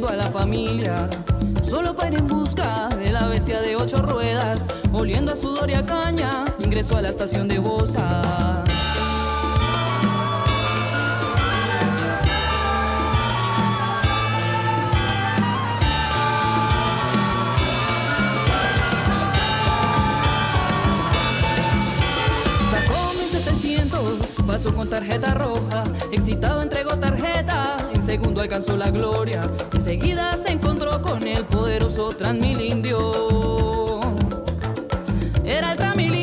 A 0.06 0.14
la 0.14 0.30
familia. 0.30 1.08
Solo 1.62 1.94
para 1.96 2.10
ir 2.10 2.18
en 2.18 2.26
busca 2.28 2.88
de 2.88 3.10
la 3.10 3.26
bestia 3.26 3.60
de 3.60 3.74
ocho 3.74 4.00
ruedas, 4.00 4.68
oliendo 4.92 5.32
a 5.32 5.36
sudor 5.36 5.68
y 5.70 5.74
a 5.74 5.82
caña, 5.82 6.44
ingresó 6.60 6.98
a 6.98 7.02
la 7.02 7.08
estación 7.08 7.48
de 7.48 7.58
Bosa. 7.58 8.64
pasó 24.58 24.74
con 24.74 24.88
tarjeta 24.88 25.34
roja, 25.34 25.84
excitado 26.10 26.62
entregó 26.62 26.96
tarjeta, 26.96 27.37
segundo 28.08 28.40
alcanzó 28.40 28.74
la 28.74 28.90
gloria, 28.90 29.42
enseguida 29.74 30.34
se 30.38 30.50
encontró 30.50 31.02
con 31.02 31.26
el 31.26 31.44
poderoso 31.44 32.08
Transmilindio. 32.08 34.00
Era 35.44 35.72
el 35.72 35.76
Transmilindio. 35.76 36.17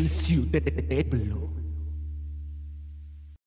El 0.00 0.08
Ciudadelo. 0.08 1.49